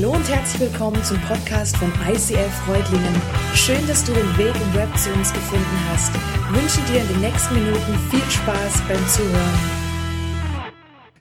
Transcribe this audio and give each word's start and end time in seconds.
Hallo 0.00 0.12
und 0.12 0.28
herzlich 0.28 0.60
willkommen 0.60 1.02
zum 1.02 1.20
Podcast 1.22 1.76
von 1.76 1.92
ICF 2.08 2.54
Freudlingen. 2.64 3.20
Schön, 3.52 3.84
dass 3.88 4.04
du 4.04 4.12
den 4.12 4.38
Weg 4.38 4.54
im 4.54 4.74
Web 4.74 4.96
zu 4.96 5.12
uns 5.12 5.32
gefunden 5.32 5.88
hast. 5.88 6.14
Ich 6.14 6.62
wünsche 6.62 6.80
dir 6.92 7.00
in 7.00 7.08
den 7.08 7.20
nächsten 7.20 7.54
Minuten 7.54 7.98
viel 8.08 8.30
Spaß 8.30 8.80
beim 8.86 9.08
Zuhören. 9.08 9.58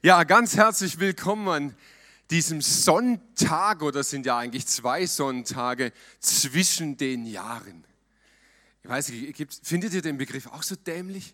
Ja, 0.03 0.23
ganz 0.25 0.55
herzlich 0.55 0.99
willkommen 0.99 1.47
an 1.47 1.75
diesem 2.29 2.61
Sonntag, 2.61 3.81
oder 3.81 4.03
sind 4.03 4.27
ja 4.27 4.37
eigentlich 4.37 4.67
zwei 4.67 5.07
Sonntage 5.07 5.91
zwischen 6.19 6.97
den 6.97 7.25
Jahren. 7.25 7.83
Ich 8.83 8.89
weiß 8.89 9.11
findet 9.63 9.95
ihr 9.95 10.03
den 10.03 10.19
Begriff 10.19 10.45
auch 10.45 10.61
so 10.61 10.75
dämlich? 10.75 11.33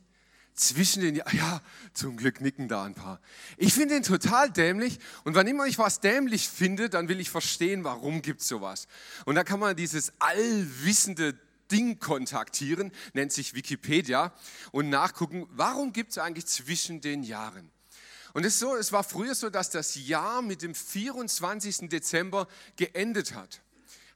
Zwischen 0.53 1.01
den, 1.01 1.15
ja, 1.15 1.61
zum 1.93 2.17
Glück 2.17 2.41
nicken 2.41 2.67
da 2.67 2.83
ein 2.83 2.93
paar. 2.93 3.19
Ich 3.57 3.73
finde 3.73 3.95
ihn 3.95 4.03
total 4.03 4.51
dämlich 4.51 4.99
und 5.23 5.35
wann 5.35 5.47
immer 5.47 5.65
ich 5.65 5.77
was 5.77 5.99
dämlich 5.99 6.47
finde, 6.47 6.89
dann 6.89 7.09
will 7.09 7.19
ich 7.19 7.29
verstehen, 7.29 7.83
warum 7.83 8.21
gibt 8.21 8.41
es 8.41 8.47
sowas. 8.47 8.87
Und 9.25 9.35
da 9.35 9.43
kann 9.43 9.59
man 9.59 9.75
dieses 9.75 10.13
allwissende 10.19 11.37
Ding 11.71 11.99
kontaktieren, 11.99 12.91
nennt 13.13 13.33
sich 13.33 13.55
Wikipedia 13.55 14.33
und 14.71 14.89
nachgucken, 14.89 15.47
warum 15.49 15.91
gibt 15.91 16.11
es 16.11 16.17
eigentlich 16.19 16.45
zwischen 16.45 17.01
den 17.01 17.23
Jahren. 17.23 17.71
Und 18.33 18.45
es, 18.45 18.53
ist 18.53 18.59
so, 18.59 18.75
es 18.75 18.91
war 18.91 19.03
früher 19.03 19.33
so, 19.33 19.49
dass 19.49 19.71
das 19.71 19.95
Jahr 19.95 20.41
mit 20.41 20.61
dem 20.61 20.75
24. 20.75 21.89
Dezember 21.89 22.47
geendet 22.75 23.33
hat. 23.33 23.62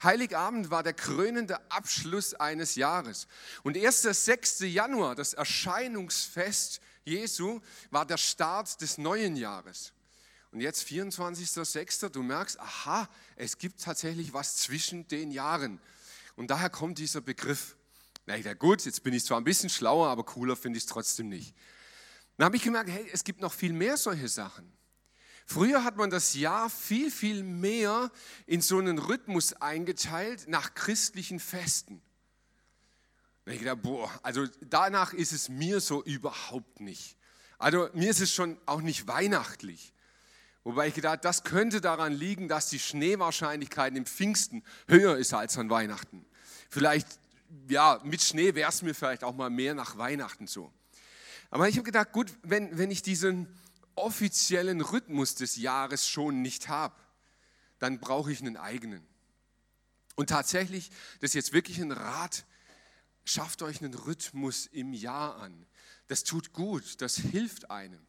Heiligabend 0.04 0.70
war 0.70 0.84
der 0.84 0.94
krönende 0.94 1.60
Abschluss 1.72 2.34
eines 2.34 2.76
Jahres. 2.76 3.28
Und 3.64 3.78
erst 3.78 4.06
der 4.06 4.14
6. 4.14 4.60
Januar, 4.60 5.16
das 5.16 5.34
Erscheinungsfest 5.34 6.82
Jesu, 7.04 7.62
war 7.90 8.06
der 8.06 8.18
Start 8.18 8.80
des 8.82 8.98
neuen 8.98 9.36
Jahres. 9.36 9.94
Und 10.52 10.62
jetzt 10.62 10.88
24.06. 10.88 12.10
Du 12.10 12.23
merkst, 12.23 12.60
aha, 12.60 13.10
es 13.36 13.58
gibt 13.58 13.81
tatsächlich 13.81 14.34
was 14.34 14.58
zwischen 14.58 15.08
den 15.08 15.31
Jahren. 15.31 15.80
Und 16.36 16.52
daher 16.52 16.70
kommt 16.70 17.00
dieser 17.00 17.22
Begriff. 17.22 17.76
Na 18.26 18.36
ja, 18.36 18.54
gut, 18.54 18.86
jetzt 18.86 19.04
bin 19.04 19.14
ich 19.14 19.26
zwar 19.26 19.39
ein 19.39 19.44
bisschen 19.44 19.70
schlauer, 19.70 20.09
aber 20.09 20.23
cooler 20.23 20.56
finde 20.56 20.78
ich 20.78 20.84
es 20.84 20.89
trotzdem 20.89 21.30
nicht. 21.30 21.56
Dann 22.38 22.45
habe 22.45 22.58
ich 22.58 22.64
gemerkt, 22.64 22.89
hey, 22.89 23.09
es 23.11 23.23
gibt 23.23 23.42
noch 23.42 23.54
viel 23.54 23.73
mehr 23.73 23.98
solche 23.98 24.28
Sachen. 24.28 24.72
Früher 25.50 25.86
hat 25.86 25.95
man 25.95 26.09
das 26.09 26.34
Jahr 26.34 26.70
viel, 26.70 27.09
viel 27.09 27.42
mehr 27.42 28.12
in 28.48 28.59
so 28.59 28.80
einen 28.80 29.00
Rhythmus 29.00 29.54
eingeteilt 29.54 30.50
nach 30.50 30.73
christlichen 30.73 31.39
Festen. 31.39 32.02
Und 33.45 33.54
ich 33.54 33.64
dachte, 33.64 33.78
boah, 33.78 34.12
also 34.23 34.45
danach 34.59 35.14
ist 35.14 35.31
es 35.31 35.48
mir 35.48 35.80
so 35.80 36.04
überhaupt 36.04 36.81
nicht. 36.81 37.16
Also 37.59 37.88
mir 37.94 38.09
ist 38.09 38.20
es 38.20 38.34
schon 38.34 38.58
auch 38.66 38.81
nicht 38.81 39.08
weihnachtlich. 39.08 39.94
Wobei 40.66 40.89
ich 40.89 40.95
gedacht, 40.95 41.23
das 41.23 41.45
könnte 41.45 41.80
daran 41.80 42.11
liegen, 42.11 42.50
dass 42.50 42.70
die 42.70 42.80
Schneewahrscheinlichkeit 42.80 43.95
im 43.95 44.06
Pfingsten 44.06 44.66
höher 44.89 45.16
ist 45.16 45.34
als 45.34 45.58
an 45.58 45.70
Weihnachten. 45.70 46.26
Vielleicht, 46.70 47.08
ja, 47.70 48.02
mit 48.04 48.22
Schnee 48.22 48.54
wäre 48.54 48.70
es 48.70 48.82
mir 48.82 48.94
vielleicht 48.94 49.23
auch 49.23 49.34
mal 49.34 49.50
mehr 49.50 49.76
nach 49.76 49.98
Weihnachten 49.98 50.45
so. 50.45 50.73
Aber 51.50 51.70
ich 51.70 51.78
habe 51.78 51.86
gedacht, 51.86 52.11
gut, 52.11 52.34
wenn, 52.44 52.78
wenn 52.78 52.92
ich 52.92 53.02
diesen 53.02 53.48
offiziellen 53.98 54.81
Rhythmus 54.81 55.36
des 55.36 55.56
Jahres 55.56 56.08
schon 56.08 56.42
nicht 56.42 56.67
habe, 56.67 56.95
dann 57.80 58.00
brauche 58.00 58.31
ich 58.31 58.42
einen 58.42 58.58
eigenen. 58.58 59.06
Und 60.16 60.30
tatsächlich, 60.30 60.89
das 61.20 61.31
ist 61.31 61.36
jetzt 61.36 61.54
wirklich 61.54 61.80
ein 61.80 61.92
Rat, 61.92 62.45
schafft 63.26 63.62
euch 63.62 63.81
einen 63.81 63.94
Rhythmus 63.94 64.66
im 64.67 64.94
Jahr 64.94 65.38
an. 65.38 65.66
Das 66.08 66.23
tut 66.23 66.54
gut, 66.54 67.02
das 67.02 67.17
hilft 67.17 67.70
einem. 67.70 68.06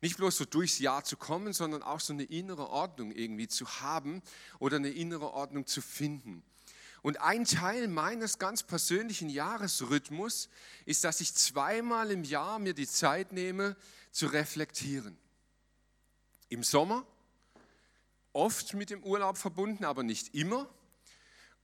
Nicht 0.00 0.16
bloß 0.16 0.36
so 0.36 0.44
durchs 0.44 0.78
Jahr 0.80 1.04
zu 1.04 1.16
kommen, 1.16 1.52
sondern 1.52 1.82
auch 1.82 2.00
so 2.00 2.12
eine 2.12 2.24
innere 2.24 2.68
Ordnung 2.68 3.12
irgendwie 3.12 3.48
zu 3.48 3.80
haben 3.80 4.22
oder 4.58 4.76
eine 4.76 4.90
innere 4.90 5.32
Ordnung 5.32 5.66
zu 5.66 5.80
finden. 5.80 6.42
Und 7.02 7.20
ein 7.20 7.44
Teil 7.44 7.86
meines 7.88 8.38
ganz 8.38 8.62
persönlichen 8.62 9.28
Jahresrhythmus 9.28 10.48
ist, 10.86 11.04
dass 11.04 11.20
ich 11.20 11.34
zweimal 11.34 12.10
im 12.10 12.24
Jahr 12.24 12.58
mir 12.58 12.74
die 12.74 12.88
Zeit 12.88 13.32
nehme, 13.32 13.76
zu 14.10 14.26
reflektieren. 14.26 15.16
Im 16.48 16.62
Sommer, 16.62 17.06
oft 18.32 18.74
mit 18.74 18.90
dem 18.90 19.02
Urlaub 19.02 19.38
verbunden, 19.38 19.84
aber 19.84 20.02
nicht 20.02 20.34
immer. 20.34 20.68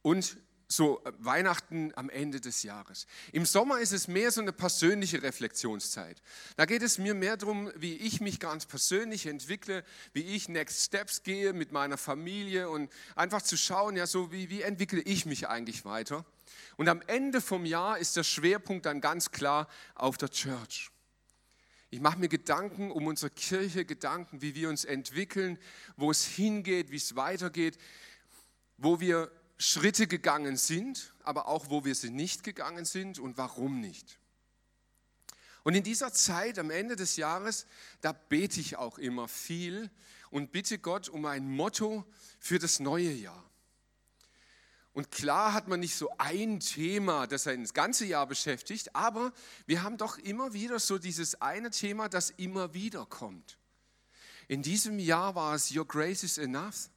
Und 0.03 0.37
so 0.71 1.03
äh, 1.05 1.13
Weihnachten 1.19 1.93
am 1.97 2.09
Ende 2.09 2.41
des 2.41 2.63
Jahres. 2.63 3.07
Im 3.33 3.45
Sommer 3.45 3.81
ist 3.81 3.93
es 3.93 4.09
mehr 4.09 4.31
so 4.31 4.41
eine 4.41 4.53
persönliche 4.53 5.23
Reflexionszeit. 5.23 6.23
Da 6.57 6.65
geht 6.65 6.83
es 6.83 6.99
mir 6.99 7.15
mehr 7.15 7.37
darum, 7.37 7.71
wie 7.77 7.97
ich 7.97 8.21
mich 8.21 8.41
ganz 8.41 8.67
persönlich 8.67 9.27
entwickle, 9.27 9.85
wie 10.13 10.23
ich 10.23 10.49
Next 10.49 10.85
Steps 10.85 11.23
gehe 11.23 11.53
mit 11.53 11.73
meiner 11.73 11.99
Familie 11.99 12.71
und 12.71 12.91
einfach 13.17 13.43
zu 13.43 13.57
schauen, 13.57 13.97
ja, 13.97 14.07
so 14.07 14.33
wie, 14.33 14.49
wie 14.49 14.63
entwickle 14.63 15.01
ich 15.01 15.27
mich 15.27 15.49
eigentlich 15.49 15.85
weiter. 15.85 16.25
Und 16.77 16.89
am 16.89 17.03
Ende 17.07 17.41
vom 17.41 17.65
Jahr 17.65 17.99
ist 17.99 18.17
der 18.17 18.25
Schwerpunkt 18.25 18.87
dann 18.87 19.01
ganz 19.01 19.31
klar 19.31 19.69
auf 19.95 20.17
der 20.17 20.31
Church. 20.31 20.90
Ich 21.91 22.01
mache 22.01 22.19
mir 22.19 22.29
Gedanken 22.29 22.93
um 22.93 23.07
unsere 23.07 23.31
Kirche, 23.31 23.85
Gedanken, 23.85 24.43
wie 24.43 24.55
wir 24.55 24.69
uns 24.69 24.85
entwickeln, 24.85 25.59
wo 25.97 26.11
es 26.11 26.25
hingeht, 26.25 26.91
wie 26.93 26.97
es 26.97 27.17
weitergeht, 27.17 27.79
wo 28.77 29.01
wir 29.01 29.31
Schritte 29.59 30.07
gegangen 30.07 30.57
sind, 30.57 31.13
aber 31.25 31.49
auch 31.49 31.69
wo 31.69 31.85
wir 31.85 31.95
sie 31.95 32.11
nicht 32.11 32.45
gegangen 32.45 32.85
sind 32.85 33.19
und 33.19 33.37
warum 33.37 33.81
nicht. 33.81 34.19
Und 35.65 35.75
in 35.75 35.83
dieser 35.83 36.13
Zeit 36.13 36.59
am 36.59 36.71
Ende 36.71 36.97
des 36.97 37.17
Jahres, 37.17 37.67
da 38.01 38.13
bete 38.13 38.61
ich 38.61 38.77
auch 38.77 38.97
immer 38.97 39.29
viel 39.29 39.91
und 40.31 40.53
bitte 40.53 40.79
Gott 40.79 41.09
um 41.09 41.27
ein 41.27 41.51
Motto 41.51 42.07
für 42.39 42.59
das 42.59 42.81
neue 42.81 43.13
Jahr. 43.13 43.50
Und 45.01 45.11
klar 45.11 45.55
hat 45.55 45.67
man 45.67 45.81
nicht 45.81 45.95
so 45.95 46.11
ein 46.19 46.61
Thema, 46.61 47.27
das 47.27 47.47
ein 47.47 47.63
das 47.63 47.73
ganze 47.73 48.05
Jahr 48.05 48.27
beschäftigt, 48.27 48.95
aber 48.95 49.33
wir 49.65 49.83
haben 49.83 49.97
doch 49.97 50.19
immer 50.19 50.53
wieder 50.53 50.79
so 50.79 50.99
dieses 50.99 51.41
eine 51.41 51.71
Thema, 51.71 52.11
das 52.11 52.29
immer 52.29 52.75
wieder 52.75 53.07
kommt. 53.07 53.57
In 54.47 54.61
diesem 54.61 54.99
Jahr 54.99 55.35
war 55.35 55.55
es 55.55 55.75
Your 55.75 55.89
Grace 55.89 56.23
is 56.23 56.37
Enough. 56.37 56.91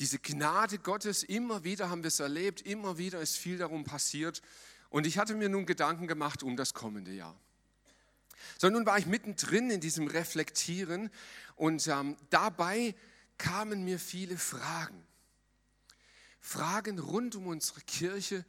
Diese 0.00 0.18
Gnade 0.18 0.80
Gottes, 0.80 1.22
immer 1.22 1.62
wieder 1.62 1.88
haben 1.88 2.02
wir 2.02 2.08
es 2.08 2.18
erlebt, 2.18 2.62
immer 2.62 2.98
wieder 2.98 3.20
ist 3.20 3.36
viel 3.36 3.58
darum 3.58 3.84
passiert. 3.84 4.42
Und 4.88 5.06
ich 5.06 5.16
hatte 5.16 5.36
mir 5.36 5.48
nun 5.48 5.66
Gedanken 5.66 6.08
gemacht 6.08 6.42
um 6.42 6.56
das 6.56 6.74
kommende 6.74 7.12
Jahr. 7.12 7.38
So, 8.58 8.70
nun 8.70 8.86
war 8.86 8.98
ich 8.98 9.06
mittendrin 9.06 9.70
in 9.70 9.80
diesem 9.80 10.08
Reflektieren 10.08 11.10
und 11.54 11.86
ähm, 11.86 12.16
dabei 12.30 12.96
kamen 13.38 13.84
mir 13.84 14.00
viele 14.00 14.36
Fragen. 14.36 15.03
Fragen 16.44 16.98
rund 16.98 17.36
um 17.36 17.46
unsere 17.46 17.80
Kirche, 17.80 18.44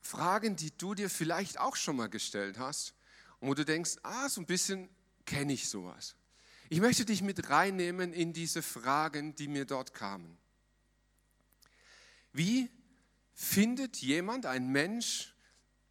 Fragen, 0.00 0.56
die 0.56 0.76
du 0.76 0.96
dir 0.96 1.08
vielleicht 1.08 1.60
auch 1.60 1.76
schon 1.76 1.94
mal 1.94 2.08
gestellt 2.08 2.58
hast 2.58 2.92
und 3.38 3.48
wo 3.48 3.54
du 3.54 3.64
denkst, 3.64 3.98
ah, 4.02 4.28
so 4.28 4.40
ein 4.40 4.46
bisschen 4.46 4.88
kenne 5.26 5.52
ich 5.52 5.68
sowas. 5.68 6.16
Ich 6.70 6.80
möchte 6.80 7.04
dich 7.04 7.22
mit 7.22 7.48
reinnehmen 7.48 8.12
in 8.12 8.32
diese 8.32 8.62
Fragen, 8.62 9.36
die 9.36 9.46
mir 9.46 9.64
dort 9.64 9.94
kamen. 9.94 10.36
Wie 12.32 12.68
findet 13.32 13.98
jemand, 13.98 14.44
ein 14.44 14.66
Mensch 14.66 15.32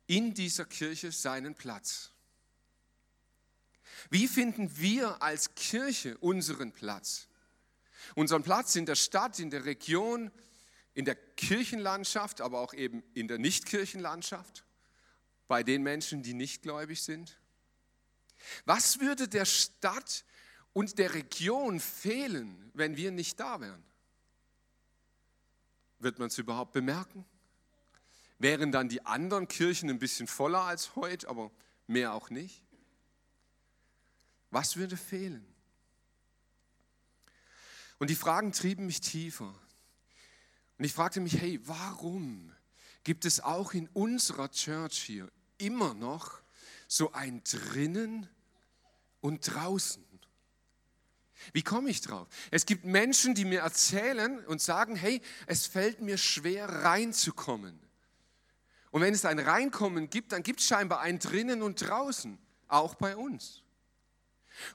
in 0.07 0.33
dieser 0.33 0.65
Kirche 0.65 1.13
seinen 1.13 1.55
Platz? 1.55 2.11
Wie 4.09 4.27
finden 4.27 4.77
wir 4.77 5.21
als 5.21 5.55
Kirche 5.55 6.17
unseren 6.17 6.73
Platz? 6.73 7.27
Unseren 8.15 8.43
Platz 8.43 8.75
in 8.75 8.85
der 8.85 8.95
Stadt, 8.95 9.39
in 9.39 9.49
der 9.49 9.63
Region, 9.63 10.31
in 10.99 11.05
der 11.05 11.15
Kirchenlandschaft, 11.15 12.41
aber 12.41 12.59
auch 12.59 12.73
eben 12.73 13.03
in 13.13 13.29
der 13.29 13.37
Nichtkirchenlandschaft, 13.37 14.65
bei 15.47 15.63
den 15.63 15.81
Menschen, 15.81 16.23
die 16.23 16.33
nicht 16.33 16.61
gläubig 16.61 17.01
sind? 17.01 17.39
Was 18.65 18.99
würde 18.99 19.29
der 19.29 19.45
Stadt 19.45 20.25
und 20.73 20.99
der 20.99 21.13
Region 21.13 21.79
fehlen, 21.79 22.69
wenn 22.73 22.97
wir 22.97 23.11
nicht 23.11 23.39
da 23.39 23.61
wären? 23.61 23.81
Wird 25.99 26.19
man 26.19 26.27
es 26.27 26.37
überhaupt 26.37 26.73
bemerken? 26.73 27.23
Wären 28.37 28.73
dann 28.73 28.89
die 28.89 29.05
anderen 29.05 29.47
Kirchen 29.47 29.89
ein 29.89 29.99
bisschen 29.99 30.27
voller 30.27 30.63
als 30.63 30.97
heute, 30.97 31.29
aber 31.29 31.49
mehr 31.87 32.13
auch 32.13 32.29
nicht? 32.29 32.61
Was 34.51 34.75
würde 34.75 34.97
fehlen? 34.97 35.47
Und 37.99 38.09
die 38.09 38.15
Fragen 38.15 38.51
trieben 38.51 38.85
mich 38.85 38.99
tiefer. 38.99 39.57
Und 40.79 40.85
ich 40.85 40.93
fragte 40.93 41.19
mich, 41.19 41.39
hey, 41.39 41.59
warum 41.65 42.53
gibt 43.03 43.25
es 43.25 43.41
auch 43.41 43.73
in 43.73 43.89
unserer 43.89 44.49
Church 44.49 44.97
hier 44.97 45.29
immer 45.57 45.93
noch 45.93 46.41
so 46.87 47.11
ein 47.11 47.43
drinnen 47.43 48.29
und 49.19 49.41
draußen? 49.41 50.05
Wie 51.51 51.63
komme 51.63 51.89
ich 51.89 51.99
drauf? 51.99 52.27
Es 52.49 52.65
gibt 52.65 52.85
Menschen, 52.85 53.35
die 53.35 53.43
mir 53.43 53.59
erzählen 53.59 54.39
und 54.45 54.61
sagen, 54.61 54.95
hey, 54.95 55.21
es 55.47 55.67
fällt 55.67 55.99
mir 55.99 56.17
schwer 56.17 56.67
reinzukommen. 56.67 57.77
Und 58.91 59.01
wenn 59.01 59.13
es 59.13 59.25
ein 59.25 59.39
Reinkommen 59.39 60.09
gibt, 60.09 60.31
dann 60.31 60.43
gibt 60.43 60.61
es 60.61 60.67
scheinbar 60.67 61.01
ein 61.01 61.19
drinnen 61.19 61.61
und 61.61 61.87
draußen, 61.87 62.37
auch 62.69 62.95
bei 62.95 63.17
uns. 63.17 63.63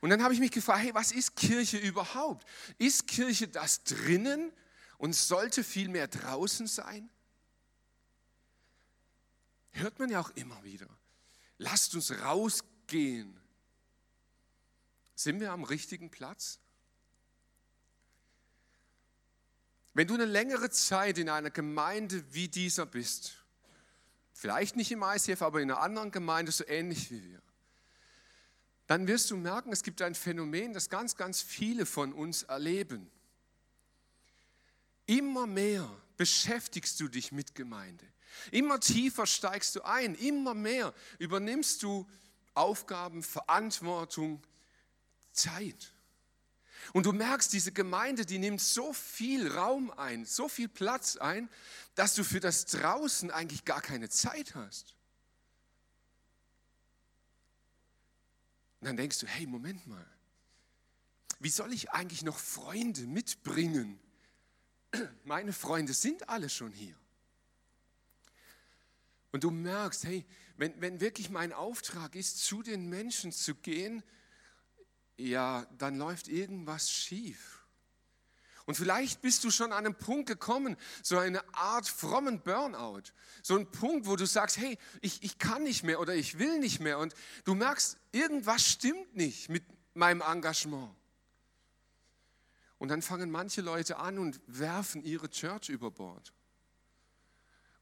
Und 0.03 0.11
dann 0.11 0.23
habe 0.23 0.35
ich 0.35 0.41
mich 0.41 0.53
gefragt, 0.53 0.83
hey, 0.83 0.95
was 0.95 1.13
ist 1.13 1.35
Kirche 1.35 1.79
überhaupt? 1.79 2.47
Ist 2.77 3.07
Kirche 3.07 3.49
das 3.49 3.85
drinnen 3.85 4.53
und 4.99 5.15
sollte 5.15 5.65
viel 5.65 5.89
mehr 5.89 6.09
draußen 6.09 6.67
sein? 6.67 7.11
Hört 9.73 9.99
man 9.99 10.09
ja 10.11 10.21
auch 10.21 10.31
immer 10.31 10.63
wieder. 10.63 10.89
Lasst 11.59 11.95
uns 11.95 12.13
rausgehen. 12.21 13.41
Sind 15.15 15.41
wir 15.41 15.53
am 15.53 15.65
richtigen 15.65 16.11
Platz? 16.11 16.59
Wenn 19.95 20.09
du 20.09 20.15
eine 20.15 20.25
längere 20.25 20.71
Zeit 20.71 21.19
in 21.19 21.29
einer 21.29 21.51
Gemeinde 21.51 22.25
wie 22.33 22.49
dieser 22.49 22.85
bist, 22.85 23.45
vielleicht 24.33 24.75
nicht 24.75 24.91
im 24.91 25.03
ICF, 25.03 25.41
aber 25.43 25.61
in 25.61 25.71
einer 25.71 25.81
anderen 25.81 26.11
Gemeinde 26.11 26.51
so 26.51 26.67
ähnlich 26.67 27.11
wie 27.13 27.23
wir, 27.23 27.41
dann 28.87 29.07
wirst 29.07 29.31
du 29.31 29.37
merken, 29.37 29.73
es 29.73 29.83
gibt 29.83 30.03
ein 30.03 30.15
Phänomen, 30.15 30.73
das 30.73 30.91
ganz, 30.91 31.17
ganz 31.17 31.41
viele 31.41 31.87
von 31.87 32.13
uns 32.13 32.43
erleben. 32.43 33.11
Immer 35.07 35.47
mehr 35.47 35.89
beschäftigst 36.17 36.99
du 37.01 37.09
dich 37.09 37.33
mit 37.33 37.55
Gemeinde. 37.55 38.07
Immer 38.51 38.81
tiefer 38.81 39.27
steigst 39.27 39.77
du 39.77 39.83
ein, 39.83 40.15
immer 40.15 40.55
mehr 40.55 40.93
übernimmst 41.19 41.83
du 41.83 42.09
Aufgaben, 42.55 43.23
Verantwortung, 43.23 44.43
Zeit. 45.33 45.93
Und 46.93 47.07
du 47.07 47.13
merkst, 47.13 47.53
diese 47.53 47.73
Gemeinde, 47.73 48.27
die 48.27 48.39
nimmt 48.39 48.61
so 48.61 48.93
viel 48.93 49.51
Raum 49.51 49.91
ein, 49.91 50.27
so 50.27 50.49
viel 50.49 50.69
Platz 50.69 51.17
ein, 51.17 51.49
dass 51.95 52.15
du 52.15 52.25
für 52.25 52.41
das 52.41 52.67
Draußen 52.67 53.31
eigentlich 53.31 53.65
gar 53.65 53.81
keine 53.81 54.09
Zeit 54.09 54.55
hast. 54.55 54.95
Und 58.81 58.89
dann 58.89 58.97
denkst 58.97 59.19
du, 59.21 59.27
hey, 59.27 59.47
Moment 59.47 59.87
mal, 59.87 60.07
wie 61.41 61.49
soll 61.49 61.73
ich 61.73 61.91
eigentlich 61.91 62.23
noch 62.23 62.39
Freunde 62.39 63.03
mitbringen? 63.03 63.99
Meine 65.25 65.53
Freunde 65.53 65.93
sind 65.93 66.29
alle 66.29 66.49
schon 66.49 66.73
hier. 66.73 66.95
Und 69.33 69.43
du 69.43 69.51
merkst, 69.51 70.05
hey, 70.05 70.25
wenn, 70.57 70.81
wenn 70.81 71.01
wirklich 71.01 71.29
mein 71.29 71.53
Auftrag 71.53 72.15
ist, 72.15 72.39
zu 72.39 72.63
den 72.63 72.89
Menschen 72.89 73.33
zu 73.33 73.57
gehen, 73.57 74.05
ja, 75.17 75.67
dann 75.79 75.99
läuft 75.99 76.29
irgendwas 76.29 76.91
schief. 76.91 77.65
Und 78.67 78.77
vielleicht 78.77 79.21
bist 79.21 79.45
du 79.45 79.51
schon 79.51 79.73
an 79.73 79.85
einem 79.85 79.95
Punkt 79.95 80.27
gekommen, 80.27 80.77
so 81.03 81.19
eine 81.19 81.43
Art 81.55 81.87
frommen 81.87 82.41
Burnout. 82.41 83.03
So 83.43 83.57
ein 83.57 83.71
Punkt, 83.71 84.07
wo 84.07 84.17
du 84.17 84.27
sagst, 84.27 84.57
hey, 84.57 84.79
ich, 85.03 85.23
ich 85.23 85.39
kann 85.39 85.65
nicht 85.65 85.83
mehr 85.83 86.01
oder 86.01 86.15
ich 86.15 86.39
will 86.39 86.59
nicht 86.59 86.81
mehr. 86.81 86.99
Und 86.99 87.15
du 87.45 87.55
merkst, 87.55 87.99
irgendwas 88.13 88.67
stimmt 88.67 89.17
nicht 89.17 89.51
mit 89.51 89.65
meinem 89.93 90.23
Engagement. 90.23 90.95
Und 92.85 92.89
dann 92.89 93.01
fangen 93.01 93.31
manche 93.31 93.63
Leute 93.63 93.97
an 93.97 94.19
und 94.19 94.43
werfen 94.47 95.03
ihre 95.05 95.31
Church 95.31 95.71
über 95.71 95.91
Bord. 95.91 96.35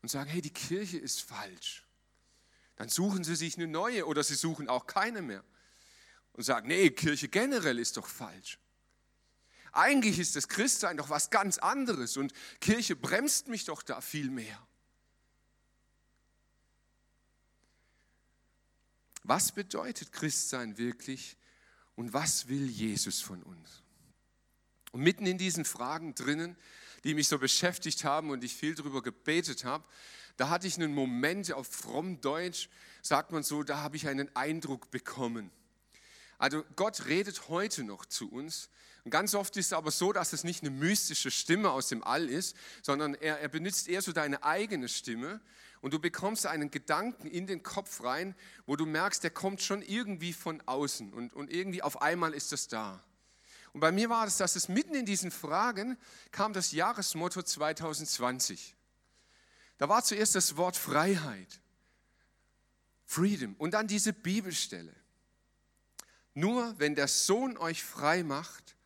Und 0.01 0.11
sagen, 0.11 0.31
hey, 0.31 0.41
die 0.41 0.53
Kirche 0.53 0.97
ist 0.97 1.23
falsch. 1.23 1.85
Dann 2.77 2.89
suchen 2.89 3.25
sie 3.25 3.35
sich 3.35 3.57
eine 3.57 3.67
neue 3.67 4.07
oder 4.07 4.23
sie 4.23 4.37
suchen 4.37 4.69
auch 4.69 4.87
keine 4.87 5.21
mehr 5.21 5.43
und 6.35 6.45
sagen, 6.45 6.69
nee, 6.69 6.89
Kirche 6.91 7.27
generell 7.27 7.81
ist 7.81 7.97
doch 7.97 8.07
falsch. 8.07 8.61
Eigentlich 9.73 10.21
ist 10.21 10.37
das 10.37 10.47
Christsein 10.47 10.99
doch 10.99 11.11
was 11.11 11.31
ganz 11.31 11.59
anderes 11.59 12.17
und 12.17 12.33
Kirche 12.61 12.95
bremst 12.95 13.49
mich 13.49 13.65
doch 13.65 13.83
da 13.83 14.01
viel 14.01 14.31
mehr. 14.31 14.65
Was 19.25 19.51
bedeutet 19.51 20.13
Christsein 20.13 20.79
wirklich 20.79 21.37
und 21.97 22.13
was 22.13 22.47
will 22.47 22.69
Jesus 22.69 23.21
von 23.21 23.43
uns? 23.43 23.83
Und 24.93 25.03
mitten 25.03 25.27
in 25.27 25.39
diesen 25.39 25.65
Fragen 25.65 26.15
drinnen, 26.15 26.57
die 27.05 27.15
mich 27.15 27.29
so 27.29 27.39
beschäftigt 27.39 28.05
haben 28.05 28.31
und 28.31 28.45
ich 28.45 28.55
viel 28.55 28.75
darüber 28.75 29.03
gebetet 29.03 29.65
habe, 29.65 29.85
da 30.37 30.49
hatte 30.49 30.67
ich 30.67 30.77
einen 30.77 30.95
Moment 30.95 31.53
auf 31.53 31.67
fromm 31.67 32.21
Deutsch, 32.21 32.69
sagt 33.03 33.33
man 33.33 33.43
so, 33.43 33.63
da 33.63 33.79
habe 33.79 33.97
ich 33.97 34.09
einen 34.09 34.35
Eindruck 34.37 34.91
bekommen. 34.91 35.51
Also 36.39 36.65
Gott 36.77 37.07
redet 37.07 37.49
heute 37.49 37.85
noch 37.85 38.07
zu 38.07 38.31
uns. 38.31 38.71
Und 39.05 39.11
ganz 39.11 39.35
oft 39.35 39.57
ist 39.57 39.67
es 39.67 39.73
aber 39.73 39.91
so, 39.91 40.13
dass 40.13 40.33
es 40.33 40.45
nicht 40.45 40.63
eine 40.63 40.71
mystische 40.71 41.31
Stimme 41.31 41.71
aus 41.71 41.89
dem 41.89 42.03
All 42.05 42.29
ist, 42.29 42.57
sondern 42.83 43.15
er, 43.15 43.41
er 43.41 43.49
benutzt 43.49 43.89
eher 43.89 44.03
so 44.03 44.13
deine 44.13 44.43
eigene 44.45 44.89
Stimme 44.89 45.41
und 45.81 45.93
du 45.93 45.99
bekommst 45.99 46.47
einen 46.47 46.71
Gedanken 46.71 47.27
in 47.27 47.47
den 47.47 47.63
Kopf 47.63 48.03
rein, 48.03 48.35
wo 48.67 48.77
du 48.77 48.87
merkst, 48.87 49.23
der 49.25 49.31
kommt 49.31 49.63
schon 49.63 49.83
irgendwie 49.83 50.33
von 50.33 50.61
außen 50.67 51.13
und, 51.13 51.33
und 51.35 51.51
irgendwie 51.53 51.83
auf 51.83 52.01
einmal 52.01 52.33
ist 52.33 52.53
das 52.53 52.69
da. 52.69 53.03
Und 53.73 53.81
bei 53.81 53.93
mir 53.93 54.11
war 54.11 54.27
es, 54.27 54.37
dass 54.37 54.57
es 54.57 54.69
mitten 54.69 54.95
in 54.95 55.07
diesen 55.07 55.31
Fragen 55.31 55.97
kam 56.31 56.53
das 56.53 56.73
Jahresmotto 56.73 57.43
2020. 57.43 58.77
Da 59.79 59.89
war 59.89 60.05
zuerst 60.05 60.35
das 60.35 60.57
Wort 60.57 60.77
Freiheit, 60.77 61.61
Freedom 63.05 63.55
und 63.57 63.73
dann 63.73 63.89
diese 63.89 64.13
Bibelstelle. 64.13 64.95
Nur 66.35 66.79
wenn 66.79 66.95
der 66.95 67.09
Sohn 67.09 67.57
euch 67.57 67.83
frei 67.83 68.23
macht, 68.23 68.77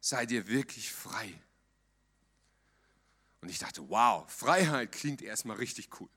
seid 0.00 0.30
ihr 0.30 0.46
wirklich 0.46 0.92
frei. 0.92 1.32
Und 3.40 3.48
ich 3.48 3.58
dachte, 3.58 3.88
wow, 3.88 4.30
Freiheit 4.30 4.92
klingt 4.92 5.22
erstmal 5.22 5.56
richtig 5.56 6.00
cool. 6.00 6.08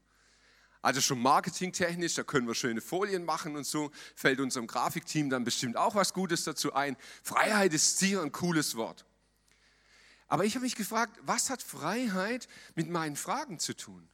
Also 0.86 1.02
schon 1.02 1.20
marketingtechnisch, 1.20 2.14
da 2.14 2.22
können 2.22 2.46
wir 2.46 2.54
schöne 2.54 2.80
Folien 2.80 3.26
machen 3.26 3.56
und 3.56 3.66
so, 3.66 3.90
fällt 4.14 4.40
unserem 4.40 4.68
Grafikteam 4.68 5.32
dann 5.32 5.44
bestimmt 5.44 5.78
auch 5.78 5.96
was 5.96 6.14
Gutes 6.14 6.44
dazu 6.44 6.76
ein. 6.76 6.96
Freiheit 7.24 7.74
ist 7.74 7.98
sicher 7.98 8.22
ein 8.22 8.32
cooles 8.32 8.76
Wort. 8.76 9.04
Aber 10.28 10.46
ich 10.46 10.54
habe 10.54 10.64
mich 10.64 10.76
gefragt, 10.76 11.18
was 11.24 11.50
hat 11.50 11.64
Freiheit 11.64 12.48
mit 12.76 12.88
meinen 12.88 13.16
Fragen 13.16 13.58
zu 13.58 13.76
tun? 13.76 14.08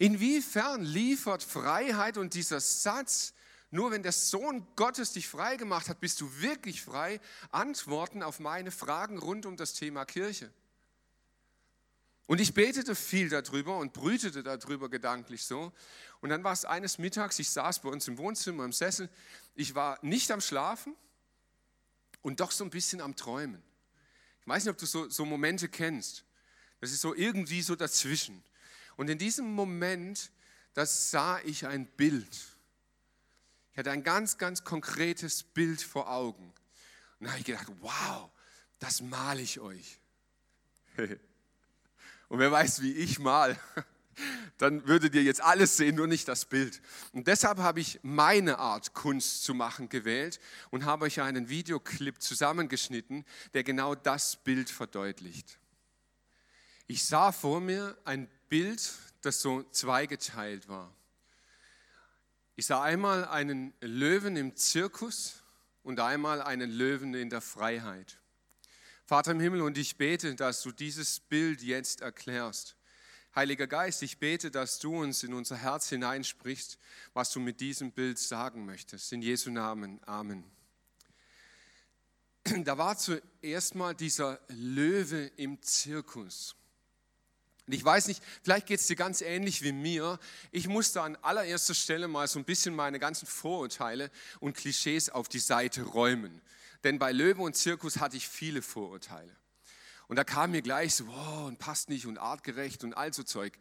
Inwiefern 0.00 0.82
liefert 0.82 1.44
Freiheit 1.44 2.18
und 2.18 2.34
dieser 2.34 2.58
Satz 2.58 3.32
nur 3.70 3.92
wenn 3.92 4.02
der 4.02 4.10
Sohn 4.12 4.66
Gottes 4.74 5.12
dich 5.12 5.28
frei 5.28 5.54
gemacht 5.56 5.88
hat, 5.88 6.00
bist 6.00 6.20
du 6.20 6.40
wirklich 6.40 6.82
frei, 6.82 7.20
Antworten 7.52 8.24
auf 8.24 8.40
meine 8.40 8.72
Fragen 8.72 9.18
rund 9.18 9.46
um 9.46 9.56
das 9.56 9.74
Thema 9.74 10.04
Kirche. 10.04 10.52
Und 12.26 12.40
ich 12.40 12.54
betete 12.54 12.94
viel 12.94 13.28
darüber 13.28 13.78
und 13.78 13.92
brütete 13.92 14.42
darüber 14.42 14.88
gedanklich 14.88 15.44
so. 15.44 15.72
Und 16.20 16.30
dann 16.30 16.42
war 16.42 16.52
es 16.52 16.64
eines 16.64 16.98
Mittags, 16.98 17.38
ich 17.38 17.50
saß 17.50 17.80
bei 17.80 17.88
uns 17.88 18.08
im 18.08 18.18
Wohnzimmer 18.18 18.64
im 18.64 18.72
Sessel, 18.72 19.08
ich 19.54 19.74
war 19.74 19.98
nicht 20.02 20.30
am 20.32 20.40
Schlafen 20.40 20.94
und 22.22 22.40
doch 22.40 22.50
so 22.50 22.64
ein 22.64 22.70
bisschen 22.70 23.00
am 23.00 23.14
Träumen. 23.14 23.62
Ich 24.40 24.48
weiß 24.48 24.64
nicht, 24.64 24.72
ob 24.72 24.78
du 24.78 24.86
so, 24.86 25.08
so 25.08 25.24
Momente 25.24 25.68
kennst. 25.68 26.24
Das 26.80 26.90
ist 26.90 27.00
so 27.00 27.14
irgendwie 27.14 27.62
so 27.62 27.76
dazwischen. 27.76 28.42
Und 28.96 29.08
in 29.08 29.18
diesem 29.18 29.52
Moment, 29.52 30.30
das 30.74 31.10
sah 31.10 31.40
ich 31.40 31.66
ein 31.66 31.86
Bild. 31.86 32.36
Ich 33.72 33.78
hatte 33.78 33.90
ein 33.90 34.02
ganz, 34.02 34.38
ganz 34.38 34.64
konkretes 34.64 35.42
Bild 35.42 35.80
vor 35.80 36.10
Augen. 36.10 36.52
Und 37.20 37.26
da 37.26 37.30
habe 37.30 37.40
ich 37.40 37.46
gedacht, 37.46 37.68
wow, 37.80 38.30
das 38.78 39.00
male 39.00 39.42
ich 39.42 39.60
euch. 39.60 40.00
Und 42.28 42.38
wer 42.38 42.50
weiß, 42.50 42.82
wie 42.82 42.92
ich 42.92 43.18
mal, 43.18 43.58
dann 44.58 44.86
würdet 44.86 45.14
ihr 45.14 45.22
jetzt 45.22 45.40
alles 45.40 45.76
sehen, 45.76 45.96
nur 45.96 46.06
nicht 46.06 46.28
das 46.28 46.44
Bild. 46.44 46.80
Und 47.12 47.26
deshalb 47.26 47.58
habe 47.58 47.80
ich 47.80 48.00
meine 48.02 48.58
Art, 48.58 48.94
Kunst 48.94 49.44
zu 49.44 49.54
machen, 49.54 49.88
gewählt 49.88 50.40
und 50.70 50.84
habe 50.84 51.04
euch 51.04 51.20
einen 51.20 51.48
Videoclip 51.48 52.20
zusammengeschnitten, 52.20 53.24
der 53.54 53.64
genau 53.64 53.94
das 53.94 54.36
Bild 54.36 54.70
verdeutlicht. 54.70 55.58
Ich 56.86 57.04
sah 57.04 57.32
vor 57.32 57.60
mir 57.60 57.96
ein 58.04 58.28
Bild, 58.48 58.92
das 59.22 59.40
so 59.40 59.62
zweigeteilt 59.70 60.68
war. 60.68 60.92
Ich 62.54 62.66
sah 62.66 62.82
einmal 62.82 63.26
einen 63.26 63.74
Löwen 63.80 64.36
im 64.36 64.56
Zirkus 64.56 65.42
und 65.82 66.00
einmal 66.00 66.40
einen 66.40 66.70
Löwen 66.70 67.12
in 67.14 67.28
der 67.28 67.40
Freiheit. 67.40 68.18
Vater 69.06 69.30
im 69.30 69.40
Himmel, 69.40 69.60
und 69.60 69.78
ich 69.78 69.96
bete, 69.96 70.34
dass 70.34 70.62
du 70.62 70.72
dieses 70.72 71.20
Bild 71.20 71.62
jetzt 71.62 72.00
erklärst. 72.00 72.74
Heiliger 73.36 73.68
Geist, 73.68 74.02
ich 74.02 74.18
bete, 74.18 74.50
dass 74.50 74.80
du 74.80 75.00
uns 75.00 75.22
in 75.22 75.32
unser 75.32 75.56
Herz 75.56 75.88
hineinsprichst, 75.90 76.76
was 77.14 77.30
du 77.30 77.38
mit 77.38 77.60
diesem 77.60 77.92
Bild 77.92 78.18
sagen 78.18 78.66
möchtest. 78.66 79.12
In 79.12 79.22
Jesu 79.22 79.50
Namen. 79.50 80.00
Amen. 80.06 80.42
Da 82.64 82.78
war 82.78 82.98
zuerst 82.98 83.76
mal 83.76 83.94
dieser 83.94 84.40
Löwe 84.48 85.30
im 85.36 85.62
Zirkus. 85.62 86.56
Und 87.68 87.74
ich 87.74 87.84
weiß 87.84 88.08
nicht, 88.08 88.20
vielleicht 88.42 88.66
geht 88.66 88.80
es 88.80 88.88
dir 88.88 88.96
ganz 88.96 89.20
ähnlich 89.20 89.62
wie 89.62 89.72
mir. 89.72 90.18
Ich 90.50 90.66
musste 90.66 91.02
an 91.02 91.14
allererster 91.22 91.74
Stelle 91.74 92.08
mal 92.08 92.26
so 92.26 92.40
ein 92.40 92.44
bisschen 92.44 92.74
meine 92.74 92.98
ganzen 92.98 93.26
Vorurteile 93.26 94.10
und 94.40 94.56
Klischees 94.56 95.10
auf 95.10 95.28
die 95.28 95.38
Seite 95.38 95.82
räumen. 95.82 96.40
Denn 96.84 96.98
bei 96.98 97.12
Löwe 97.12 97.42
und 97.42 97.56
Zirkus 97.56 97.98
hatte 97.98 98.16
ich 98.16 98.28
viele 98.28 98.62
Vorurteile. 98.62 99.34
Und 100.08 100.16
da 100.16 100.24
kam 100.24 100.52
mir 100.52 100.62
gleich 100.62 100.94
so, 100.94 101.04
oh, 101.04 101.46
und 101.46 101.58
passt 101.58 101.88
nicht 101.88 102.06
und 102.06 102.18
artgerecht 102.18 102.84
und 102.84 102.94
all 102.94 103.12
so 103.12 103.22
Zeug. 103.22 103.58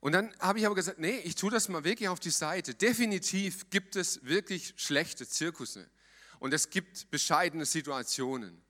Und 0.00 0.12
dann 0.12 0.34
habe 0.38 0.58
ich 0.58 0.66
aber 0.66 0.74
gesagt, 0.74 0.98
nee, 0.98 1.18
ich 1.20 1.34
tue 1.34 1.50
das 1.50 1.68
mal 1.68 1.82
wirklich 1.82 2.08
auf 2.08 2.20
die 2.20 2.30
Seite. 2.30 2.74
Definitiv 2.74 3.70
gibt 3.70 3.96
es 3.96 4.24
wirklich 4.24 4.74
schlechte 4.76 5.26
Zirkusse. 5.26 5.88
Und 6.38 6.52
es 6.52 6.70
gibt 6.70 7.10
bescheidene 7.10 7.64
Situationen. 7.64 8.62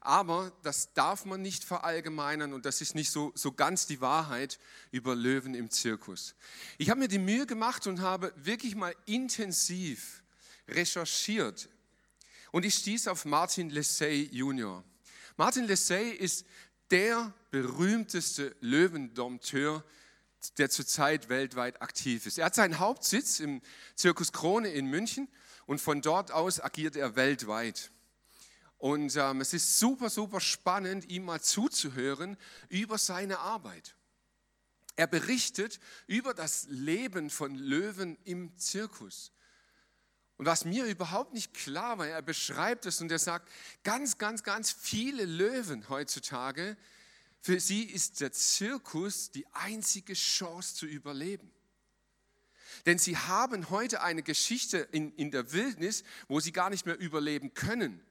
Aber 0.00 0.52
das 0.62 0.92
darf 0.94 1.24
man 1.26 1.42
nicht 1.42 1.62
verallgemeinern 1.62 2.52
und 2.54 2.66
das 2.66 2.80
ist 2.80 2.94
nicht 2.94 3.10
so, 3.10 3.32
so 3.34 3.52
ganz 3.52 3.86
die 3.86 4.00
Wahrheit 4.00 4.58
über 4.90 5.14
Löwen 5.14 5.54
im 5.54 5.70
Zirkus. 5.70 6.34
Ich 6.78 6.90
habe 6.90 7.00
mir 7.00 7.08
die 7.08 7.18
Mühe 7.18 7.46
gemacht 7.46 7.86
und 7.86 8.00
habe 8.00 8.32
wirklich 8.36 8.74
mal 8.74 8.94
intensiv 9.06 10.22
recherchiert. 10.66 11.68
Und 12.52 12.64
ich 12.64 12.74
stieß 12.74 13.08
auf 13.08 13.24
Martin 13.24 13.70
Lessay 13.70 14.28
Jr. 14.32 14.82
Martin 15.36 15.66
Lessay 15.66 16.10
ist 16.10 16.44
der 16.90 17.32
berühmteste 17.50 18.56
Löwendompteur, 18.60 19.84
der 20.58 20.70
zurzeit 20.70 21.28
weltweit 21.28 21.80
aktiv 21.82 22.26
ist. 22.26 22.38
Er 22.38 22.46
hat 22.46 22.54
seinen 22.54 22.78
Hauptsitz 22.78 23.40
im 23.40 23.60
Zirkus 23.94 24.32
Krone 24.32 24.70
in 24.70 24.86
München 24.86 25.28
und 25.66 25.80
von 25.80 26.02
dort 26.02 26.32
aus 26.32 26.60
agiert 26.60 26.96
er 26.96 27.14
weltweit. 27.14 27.90
Und 28.78 29.14
ähm, 29.16 29.42
es 29.42 29.52
ist 29.52 29.78
super, 29.78 30.08
super 30.08 30.40
spannend, 30.40 31.10
ihm 31.10 31.26
mal 31.26 31.40
zuzuhören 31.40 32.36
über 32.70 32.96
seine 32.96 33.38
Arbeit. 33.38 33.94
Er 34.96 35.06
berichtet 35.06 35.78
über 36.06 36.34
das 36.34 36.66
Leben 36.68 37.30
von 37.30 37.54
Löwen 37.54 38.16
im 38.24 38.56
Zirkus. 38.58 39.32
Und 40.40 40.46
was 40.46 40.64
mir 40.64 40.86
überhaupt 40.86 41.34
nicht 41.34 41.52
klar 41.52 41.98
war, 41.98 42.06
er 42.06 42.22
beschreibt 42.22 42.86
es 42.86 43.02
und 43.02 43.12
er 43.12 43.18
sagt, 43.18 43.46
ganz, 43.84 44.16
ganz, 44.16 44.42
ganz 44.42 44.72
viele 44.72 45.26
Löwen 45.26 45.86
heutzutage, 45.90 46.78
für 47.42 47.60
sie 47.60 47.82
ist 47.82 48.22
der 48.22 48.32
Zirkus 48.32 49.30
die 49.30 49.46
einzige 49.52 50.14
Chance 50.14 50.76
zu 50.76 50.86
überleben. 50.86 51.52
Denn 52.86 52.98
sie 52.98 53.18
haben 53.18 53.68
heute 53.68 54.00
eine 54.00 54.22
Geschichte 54.22 54.78
in, 54.78 55.14
in 55.16 55.30
der 55.30 55.52
Wildnis, 55.52 56.04
wo 56.26 56.40
sie 56.40 56.52
gar 56.52 56.70
nicht 56.70 56.86
mehr 56.86 56.98
überleben 56.98 57.52
können 57.52 58.02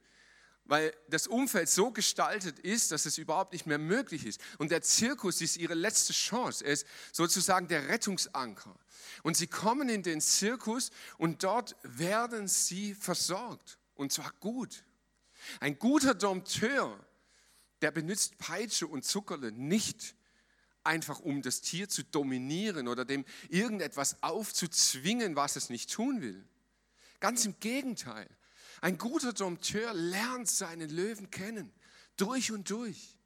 weil 0.70 0.94
das 1.10 1.26
Umfeld 1.26 1.68
so 1.68 1.90
gestaltet 1.90 2.60
ist, 2.60 2.92
dass 2.92 3.08
es 3.08 3.18
überhaupt 3.18 3.54
nicht 3.54 3.66
mehr 3.66 3.80
möglich 3.80 4.24
ist. 4.26 4.40
Und 4.60 4.70
der 4.70 4.84
Zirkus 4.84 5.42
ist 5.42 5.58
ihre 5.58 5.74
letzte 5.74 6.14
Chance. 6.14 6.64
Er 6.64 6.74
ist 6.74 6.86
sozusagen 7.12 7.68
der 7.68 7.90
Rettungsanker. 7.90 8.78
Und 9.24 9.36
sie 9.36 9.48
kommen 9.48 9.90
in 9.90 10.04
den 10.04 10.22
Zirkus 10.22 10.92
und 11.18 11.44
dort 11.44 11.76
werden 11.82 12.48
sie 12.48 12.94
versorgt. 12.94 13.80
Und 13.96 14.14
zwar 14.14 14.32
gut. 14.40 14.84
Ein 15.60 15.80
guter 15.80 16.14
Dompteur, 16.14 17.04
der 17.82 17.90
benutzt 17.90 18.38
Peitsche 18.38 18.86
und 18.86 19.04
Zuckerle 19.04 19.52
nicht 19.52 20.16
einfach 20.84 21.20
um 21.20 21.42
das 21.42 21.62
Tier 21.62 21.90
zu 21.90 22.04
dominieren 22.04 22.88
oder 22.88 23.06
dem 23.06 23.26
irgendetwas 23.50 24.22
aufzuzwingen, 24.22 25.36
was 25.36 25.56
es 25.56 25.72
nicht 25.72 25.92
tun 25.92 26.22
will. 26.22 26.48
Ganz 27.20 27.44
im 27.46 27.60
Gegenteil. 27.60 28.30
Ein 28.82 28.98
guter 28.98 29.34
Dompteur 29.34 29.94
lernt 29.94 30.48
seinen 30.48 30.90
Löwen 30.90 31.30
kennen, 31.30 31.72
durch 32.18 32.52
und 32.52 32.70
durch. 32.70 33.18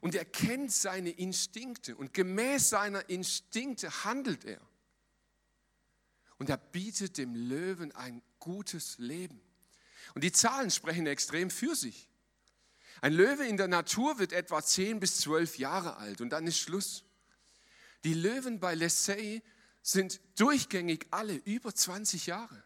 Und 0.00 0.14
er 0.14 0.24
kennt 0.24 0.72
seine 0.72 1.10
Instinkte 1.10 1.96
und 1.96 2.12
gemäß 2.12 2.68
seiner 2.68 3.08
Instinkte 3.08 4.04
handelt 4.04 4.44
er. 4.44 4.60
Und 6.38 6.50
er 6.50 6.58
bietet 6.58 7.16
dem 7.16 7.34
Löwen 7.34 7.92
ein 7.92 8.22
gutes 8.38 8.98
Leben. 8.98 9.40
Und 10.14 10.22
die 10.22 10.32
Zahlen 10.32 10.70
sprechen 10.70 11.06
extrem 11.06 11.50
für 11.50 11.74
sich. 11.74 12.08
Ein 13.00 13.12
Löwe 13.12 13.46
in 13.46 13.56
der 13.56 13.68
Natur 13.68 14.18
wird 14.18 14.32
etwa 14.32 14.62
10 14.62 15.00
bis 15.00 15.18
12 15.20 15.58
Jahre 15.58 15.96
alt 15.96 16.20
und 16.20 16.30
dann 16.30 16.46
ist 16.46 16.58
Schluss. 16.58 17.04
Die 18.04 18.14
Löwen 18.14 18.60
bei 18.60 18.74
Lessay 18.74 19.42
sind 19.82 20.20
durchgängig 20.36 21.06
alle 21.10 21.34
über 21.34 21.74
20 21.74 22.26
Jahre. 22.26 22.62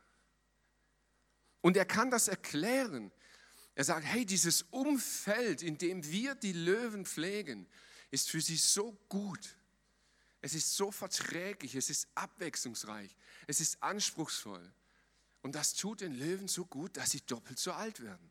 Und 1.60 1.76
er 1.76 1.84
kann 1.84 2.10
das 2.10 2.28
erklären. 2.28 3.12
Er 3.74 3.84
sagt, 3.84 4.04
hey, 4.04 4.24
dieses 4.26 4.62
Umfeld, 4.70 5.62
in 5.62 5.78
dem 5.78 6.04
wir 6.10 6.34
die 6.34 6.52
Löwen 6.52 7.06
pflegen, 7.06 7.66
ist 8.10 8.30
für 8.30 8.40
sie 8.40 8.56
so 8.56 8.92
gut. 9.08 9.56
Es 10.42 10.54
ist 10.54 10.74
so 10.74 10.90
verträglich, 10.90 11.74
es 11.74 11.90
ist 11.90 12.08
abwechslungsreich, 12.14 13.14
es 13.46 13.60
ist 13.60 13.82
anspruchsvoll. 13.82 14.72
Und 15.42 15.54
das 15.54 15.74
tut 15.74 16.00
den 16.00 16.14
Löwen 16.14 16.48
so 16.48 16.64
gut, 16.66 16.96
dass 16.96 17.10
sie 17.10 17.20
doppelt 17.22 17.58
so 17.58 17.72
alt 17.72 18.00
werden. 18.00 18.30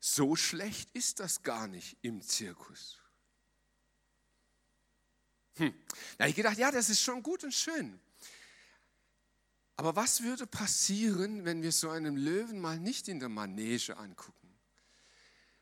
So 0.00 0.36
schlecht 0.36 0.90
ist 0.94 1.20
das 1.20 1.42
gar 1.42 1.66
nicht 1.66 1.96
im 2.02 2.22
Zirkus. 2.22 2.98
Hm. 5.56 5.74
Da 6.16 6.24
habe 6.24 6.30
ich 6.30 6.36
gedacht, 6.36 6.56
ja, 6.56 6.70
das 6.70 6.88
ist 6.88 7.02
schon 7.02 7.22
gut 7.22 7.42
und 7.42 7.52
schön. 7.52 8.00
Aber 9.78 9.94
was 9.94 10.24
würde 10.24 10.44
passieren, 10.44 11.44
wenn 11.44 11.62
wir 11.62 11.70
so 11.70 11.88
einen 11.88 12.16
Löwen 12.16 12.58
mal 12.58 12.80
nicht 12.80 13.06
in 13.06 13.20
der 13.20 13.28
Manege 13.28 13.96
angucken? 13.96 14.52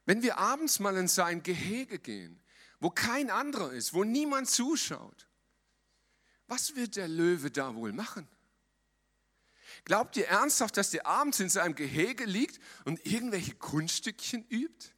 Wenn 0.06 0.22
wir 0.22 0.38
abends 0.38 0.78
mal 0.78 0.96
in 0.96 1.06
sein 1.06 1.42
Gehege 1.42 1.98
gehen, 1.98 2.42
wo 2.80 2.88
kein 2.88 3.28
anderer 3.28 3.72
ist, 3.72 3.92
wo 3.92 4.04
niemand 4.04 4.48
zuschaut, 4.48 5.28
was 6.46 6.76
wird 6.76 6.96
der 6.96 7.08
Löwe 7.08 7.50
da 7.50 7.74
wohl 7.74 7.92
machen? 7.92 8.26
Glaubt 9.84 10.16
ihr 10.16 10.28
ernsthaft, 10.28 10.78
dass 10.78 10.92
der 10.92 11.06
abends 11.06 11.38
in 11.38 11.50
seinem 11.50 11.74
Gehege 11.74 12.24
liegt 12.24 12.58
und 12.86 13.04
irgendwelche 13.04 13.54
Kunststückchen 13.54 14.46
übt? 14.48 14.94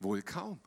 Wohl 0.00 0.20
kaum. 0.20 0.60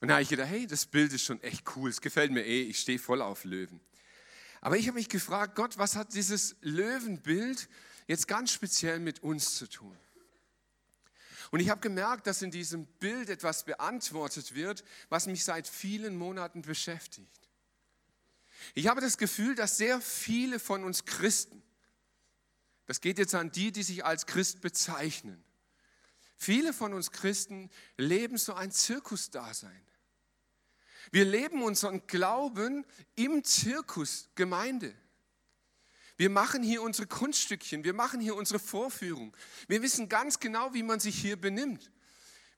Und 0.00 0.08
da 0.08 0.14
habe 0.14 0.22
ich 0.22 0.28
gedacht, 0.28 0.48
hey, 0.48 0.66
das 0.66 0.86
Bild 0.86 1.12
ist 1.12 1.24
schon 1.24 1.42
echt 1.42 1.64
cool, 1.76 1.90
es 1.90 2.00
gefällt 2.00 2.30
mir 2.30 2.44
eh, 2.44 2.62
ich 2.62 2.80
stehe 2.80 2.98
voll 2.98 3.22
auf 3.22 3.44
Löwen. 3.44 3.80
Aber 4.60 4.76
ich 4.76 4.88
habe 4.88 4.96
mich 4.98 5.08
gefragt, 5.08 5.54
Gott, 5.54 5.78
was 5.78 5.96
hat 5.96 6.14
dieses 6.14 6.56
Löwenbild 6.60 7.68
jetzt 8.06 8.28
ganz 8.28 8.50
speziell 8.50 8.98
mit 8.98 9.22
uns 9.22 9.54
zu 9.54 9.68
tun? 9.68 9.96
Und 11.50 11.60
ich 11.60 11.70
habe 11.70 11.80
gemerkt, 11.80 12.26
dass 12.26 12.42
in 12.42 12.50
diesem 12.50 12.86
Bild 12.86 13.30
etwas 13.30 13.64
beantwortet 13.64 14.54
wird, 14.54 14.84
was 15.08 15.26
mich 15.26 15.44
seit 15.44 15.68
vielen 15.68 16.16
Monaten 16.16 16.62
beschäftigt. 16.62 17.48
Ich 18.74 18.88
habe 18.88 19.00
das 19.00 19.18
Gefühl, 19.18 19.54
dass 19.54 19.76
sehr 19.76 20.00
viele 20.00 20.58
von 20.58 20.82
uns 20.82 21.04
Christen, 21.04 21.62
das 22.86 23.00
geht 23.00 23.18
jetzt 23.18 23.34
an 23.34 23.52
die, 23.52 23.70
die 23.70 23.82
sich 23.82 24.04
als 24.04 24.26
Christ 24.26 24.60
bezeichnen, 24.60 25.42
viele 26.36 26.72
von 26.72 26.92
uns 26.92 27.12
Christen 27.12 27.70
leben 27.96 28.38
so 28.38 28.54
ein 28.54 28.72
Zirkusdasein. 28.72 29.85
Wir 31.10 31.24
leben 31.24 31.62
unseren 31.62 32.06
Glauben 32.06 32.84
im 33.14 33.44
Zirkus 33.44 34.28
Gemeinde. 34.34 34.94
Wir 36.16 36.30
machen 36.30 36.62
hier 36.62 36.82
unsere 36.82 37.06
Kunststückchen, 37.06 37.84
wir 37.84 37.92
machen 37.92 38.20
hier 38.20 38.36
unsere 38.36 38.58
Vorführung. 38.58 39.36
Wir 39.68 39.82
wissen 39.82 40.08
ganz 40.08 40.40
genau, 40.40 40.72
wie 40.72 40.82
man 40.82 40.98
sich 40.98 41.18
hier 41.18 41.38
benimmt. 41.38 41.90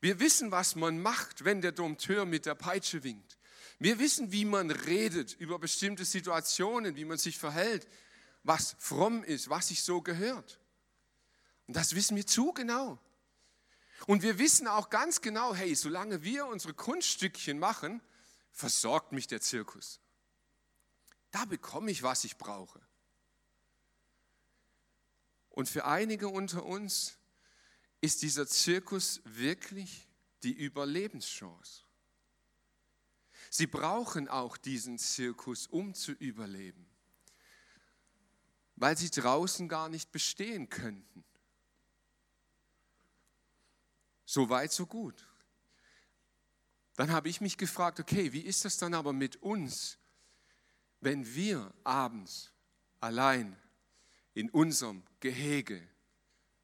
Wir 0.00 0.20
wissen, 0.20 0.52
was 0.52 0.76
man 0.76 1.02
macht, 1.02 1.44
wenn 1.44 1.60
der 1.60 1.72
Dompteur 1.72 2.24
mit 2.24 2.46
der 2.46 2.54
Peitsche 2.54 3.02
winkt. 3.02 3.36
Wir 3.80 3.98
wissen, 3.98 4.30
wie 4.30 4.44
man 4.44 4.70
redet 4.70 5.34
über 5.34 5.58
bestimmte 5.58 6.04
Situationen, 6.04 6.96
wie 6.96 7.04
man 7.04 7.18
sich 7.18 7.38
verhält, 7.38 7.88
was 8.44 8.76
fromm 8.78 9.24
ist, 9.24 9.50
was 9.50 9.68
sich 9.68 9.82
so 9.82 10.02
gehört. 10.02 10.60
Und 11.66 11.76
das 11.76 11.94
wissen 11.94 12.16
wir 12.16 12.26
zu 12.26 12.52
genau. 12.52 12.98
Und 14.06 14.22
wir 14.22 14.38
wissen 14.38 14.68
auch 14.68 14.90
ganz 14.90 15.20
genau, 15.20 15.54
hey, 15.54 15.74
solange 15.74 16.22
wir 16.22 16.46
unsere 16.46 16.74
Kunststückchen 16.74 17.58
machen, 17.58 18.00
versorgt 18.52 19.12
mich 19.12 19.26
der 19.26 19.40
Zirkus. 19.40 20.00
Da 21.30 21.44
bekomme 21.44 21.90
ich, 21.90 22.02
was 22.02 22.24
ich 22.24 22.36
brauche. 22.38 22.80
Und 25.50 25.68
für 25.68 25.84
einige 25.84 26.28
unter 26.28 26.64
uns 26.64 27.18
ist 28.00 28.22
dieser 28.22 28.46
Zirkus 28.46 29.20
wirklich 29.24 30.08
die 30.42 30.52
Überlebenschance. 30.52 31.84
Sie 33.50 33.66
brauchen 33.66 34.28
auch 34.28 34.56
diesen 34.56 34.98
Zirkus, 34.98 35.66
um 35.66 35.94
zu 35.94 36.12
überleben, 36.12 36.86
weil 38.76 38.96
sie 38.96 39.10
draußen 39.10 39.68
gar 39.68 39.88
nicht 39.88 40.12
bestehen 40.12 40.68
könnten. 40.68 41.24
So 44.24 44.50
weit, 44.50 44.72
so 44.72 44.86
gut. 44.86 45.27
Dann 46.98 47.12
habe 47.12 47.28
ich 47.28 47.40
mich 47.40 47.56
gefragt, 47.56 48.00
okay, 48.00 48.32
wie 48.32 48.40
ist 48.40 48.64
das 48.64 48.76
dann 48.76 48.92
aber 48.92 49.12
mit 49.12 49.36
uns, 49.36 49.98
wenn 50.98 51.32
wir 51.32 51.72
abends 51.84 52.50
allein 52.98 53.56
in 54.34 54.50
unserem 54.50 55.04
Gehege, 55.20 55.80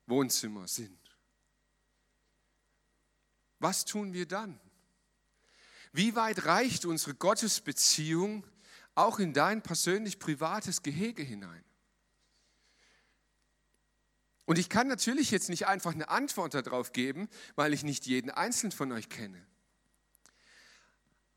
Wohnzimmer 0.07 0.67
sind? 0.67 0.99
Was 3.61 3.85
tun 3.85 4.13
wir 4.13 4.27
dann? 4.27 4.59
Wie 5.93 6.17
weit 6.17 6.47
reicht 6.47 6.85
unsere 6.85 7.15
Gottesbeziehung 7.15 8.45
auch 8.97 9.21
in 9.21 9.35
dein 9.35 9.63
persönlich 9.63 10.19
privates 10.19 10.83
Gehege 10.83 11.23
hinein? 11.23 11.65
Und 14.47 14.59
ich 14.59 14.69
kann 14.69 14.89
natürlich 14.89 15.31
jetzt 15.31 15.49
nicht 15.49 15.69
einfach 15.69 15.93
eine 15.93 16.09
Antwort 16.09 16.55
darauf 16.55 16.93
geben, 16.93 17.29
weil 17.55 17.73
ich 17.73 17.85
nicht 17.85 18.05
jeden 18.07 18.33
Einzelnen 18.33 18.73
von 18.73 18.91
euch 18.91 19.09
kenne. 19.09 19.47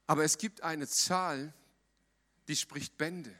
Aber 0.07 0.23
es 0.23 0.37
gibt 0.37 0.61
eine 0.61 0.87
Zahl, 0.87 1.53
die 2.47 2.55
spricht 2.55 2.97
Bände. 2.97 3.35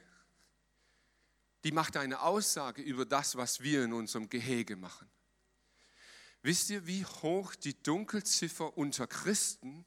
die 1.64 1.72
macht 1.72 1.96
eine 1.96 2.20
Aussage 2.20 2.82
über 2.82 3.04
das, 3.04 3.36
was 3.36 3.60
wir 3.60 3.84
in 3.84 3.92
unserem 3.92 4.28
Gehege 4.28 4.76
machen. 4.76 5.10
Wisst 6.40 6.70
ihr, 6.70 6.86
wie 6.86 7.04
hoch 7.04 7.56
die 7.56 7.82
Dunkelziffer 7.82 8.78
unter 8.78 9.08
Christen 9.08 9.84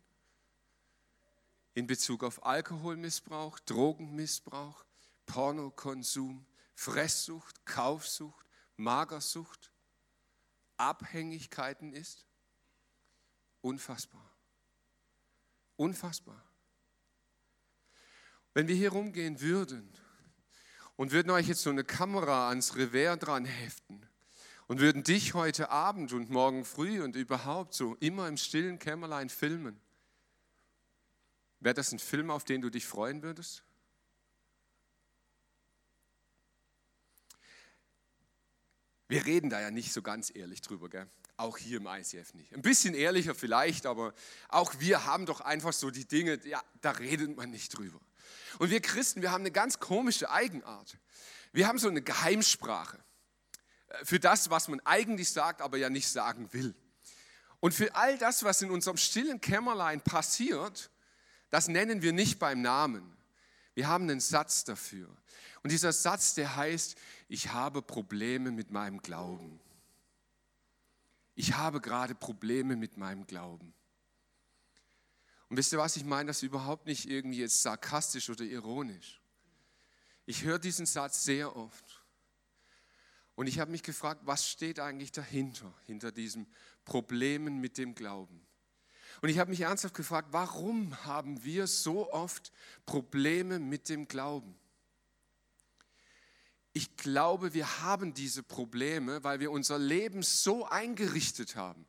in 1.74 1.88
Bezug 1.88 2.24
auf 2.26 2.46
Alkoholmissbrauch, 2.46 3.58
Drogenmissbrauch, 3.60 4.84
Pornokonsum, 5.26 6.46
Fresssucht, 6.76 7.66
Kaufsucht, 7.66 8.46
Magersucht, 8.76 9.72
Abhängigkeiten 10.76 11.94
ist? 11.94 12.26
Unfassbar. 13.62 14.36
Unfassbar. 15.78 16.50
Wenn 18.53 18.67
wir 18.67 18.75
hier 18.75 18.91
rumgehen 18.91 19.39
würden 19.41 19.89
und 20.98 21.12
würden 21.12 21.31
euch 21.31 21.48
jetzt 21.48 21.62
so 21.62 21.70
eine 21.70 21.84
Kamera 21.84 22.50
ans 22.50 22.75
Revers 22.75 23.20
dran 23.20 23.46
heften 23.46 24.05
und 24.67 24.79
würden 24.79 25.03
dich 25.03 25.34
heute 25.34 25.70
Abend 25.70 26.13
und 26.13 26.29
morgen 26.29 26.65
früh 26.65 27.01
und 27.01 27.15
überhaupt 27.15 27.74
so 27.74 27.96
immer 27.96 28.27
im 28.27 28.38
stillen 28.38 28.79
Kämmerlein 28.79 29.29
filmen, 29.29 29.79
wäre 31.60 31.75
das 31.75 31.91
ein 31.91 32.00
Film, 32.00 32.29
auf 32.29 32.43
den 32.43 32.62
du 32.62 32.70
dich 32.70 32.86
freuen 32.86 33.22
würdest? 33.22 33.63
Wir 39.08 39.25
reden 39.25 39.50
da 39.50 39.60
ja 39.60 39.72
nicht 39.72 39.91
so 39.91 40.01
ganz 40.01 40.34
ehrlich 40.34 40.62
drüber, 40.62 40.88
gell? 40.89 41.10
Auch 41.41 41.57
hier 41.57 41.77
im 41.77 41.88
ICF 41.88 42.33
nicht. 42.36 42.53
Ein 42.53 42.62
bisschen 42.62 42.93
ehrlicher 42.93 43.36
vielleicht, 43.36 43.86
aber 43.86 44.13
auch 44.50 44.74
wir 44.79 45.05
haben 45.05 45.25
doch 45.25 45.41
einfach 45.41 45.74
so 45.74 45.89
die 45.91 46.07
Dinge, 46.07 46.39
ja, 46.45 46.62
da 46.81 46.91
redet 46.91 47.36
man 47.36 47.50
nicht 47.50 47.77
drüber. 47.77 48.00
Und 48.60 48.69
wir 48.69 48.81
Christen, 48.81 49.21
wir 49.21 49.31
haben 49.31 49.41
eine 49.41 49.51
ganz 49.51 49.79
komische 49.79 50.29
Eigenart. 50.29 50.98
Wir 51.51 51.67
haben 51.67 51.79
so 51.79 51.88
eine 51.88 52.01
Geheimsprache 52.01 53.00
äh, 53.89 54.05
für 54.05 54.19
das, 54.19 54.50
was 54.50 54.67
man 54.67 54.79
eigentlich 54.81 55.29
sagt, 55.31 55.62
aber 55.62 55.77
ja 55.77 55.89
nicht 55.89 56.07
sagen 56.07 56.51
will. 56.53 56.75
Und 57.60 57.74
für 57.74 57.93
all 57.95 58.17
das, 58.17 58.43
was 58.43 58.62
in 58.62 58.71
unserem 58.71 58.98
stillen 58.98 59.39
Kämmerlein 59.41 60.01
passiert, 60.01 60.89
das 61.50 61.67
nennen 61.67 62.01
wir 62.01 62.13
nicht 62.13 62.39
beim 62.39 62.62
Namen. 62.62 63.15
Wir 63.74 63.88
haben 63.88 64.10
einen 64.10 64.19
Satz 64.19 64.63
dafür. 64.63 65.07
Und 65.63 65.71
dieser 65.71 65.93
Satz, 65.93 66.33
der 66.33 66.55
heißt, 66.55 66.95
ich 67.27 67.51
habe 67.51 67.81
Probleme 67.81 68.51
mit 68.51 68.71
meinem 68.71 69.01
Glauben. 69.01 69.60
Ich 71.36 71.54
habe 71.54 71.82
gerade 71.82 72.16
Probleme 72.16 72.76
mit 72.76 72.98
meinem 72.98 73.26
Glauben. 73.26 73.74
Und 75.50 75.58
wisst 75.58 75.74
ihr 75.74 75.80
was, 75.80 75.98
ich 75.98 76.06
meine 76.06 76.28
das 76.28 76.44
überhaupt 76.44 76.86
nicht 76.86 77.10
irgendwie 77.10 77.40
jetzt 77.40 77.62
sarkastisch 77.62 78.30
oder 78.30 78.44
ironisch. 78.44 79.22
Ich 80.26 80.44
höre 80.44 80.60
diesen 80.60 80.86
Satz 80.86 81.24
sehr 81.24 81.56
oft. 81.56 82.06
Und 83.36 83.48
ich 83.48 83.60
habe 83.60 83.72
mich 83.72 83.84
gefragt, 83.84 84.22
was 84.26 84.48
steht 84.48 84.80
eigentlich 84.80 85.12
dahinter, 85.12 85.74
hinter 85.86 86.12
diesen 86.12 86.48
Problemen 86.86 87.60
mit 87.60 87.78
dem 87.78 87.96
Glauben? 87.96 88.46
Und 89.22 89.30
ich 89.30 89.40
habe 89.40 89.50
mich 89.50 89.62
ernsthaft 89.62 89.94
gefragt, 89.94 90.30
warum 90.32 91.04
haben 91.06 91.44
wir 91.44 91.68
so 91.68 92.12
oft 92.12 92.52
Probleme 92.86 93.60
mit 93.60 93.90
dem 93.90 94.08
Glauben? 94.08 94.56
Ich 96.74 96.96
glaube, 96.96 97.54
wir 97.54 97.82
haben 97.82 98.13
diese 98.13 98.44
Probleme, 98.44 99.24
weil 99.24 99.40
wir 99.40 99.51
unser 99.51 99.78
Leben 99.78 100.24
so 100.24 100.66
eingerichtet 100.66 101.56
haben, 101.56 101.86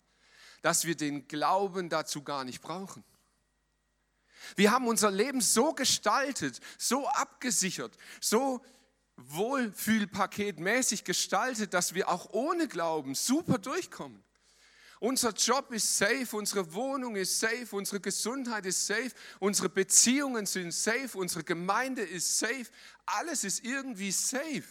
dass 0.61 0.85
wir 0.87 0.97
den 0.97 1.29
Glauben 1.29 1.89
dazu 1.89 2.23
gar 2.23 2.45
nicht 2.45 2.61
brauchen. 2.61 3.05
Wir 4.57 4.73
haben 4.73 4.89
unser 4.89 5.11
Leben 5.11 5.41
so 5.41 5.73
gestaltet, 5.73 6.61
so 6.79 7.07
abgesichert, 7.09 7.97
so 8.21 8.61
wohlfühlpaketmäßig 9.17 11.05
gestaltet, 11.05 11.75
dass 11.75 11.95
wir 11.95 12.09
auch 12.09 12.31
ohne 12.33 12.67
Glauben 12.67 13.15
super 13.15 13.59
durchkommen. 13.59 14.23
Unser 14.99 15.33
Job 15.33 15.73
ist 15.73 15.99
safe, 15.99 16.37
unsere 16.37 16.75
Wohnung 16.75 17.17
ist 17.17 17.41
safe, 17.41 17.67
unsere 17.73 17.99
Gesundheit 18.00 18.67
ist 18.67 18.87
safe, 18.87 19.11
unsere 19.41 19.69
Beziehungen 19.69 20.47
sind 20.47 20.73
safe, 20.73 21.19
unsere 21.19 21.43
Gemeinde 21.43 22.02
ist 22.02 22.39
safe. 22.39 22.67
Alles 23.04 23.43
ist 23.43 23.65
irgendwie 23.65 24.13
safe. 24.13 24.63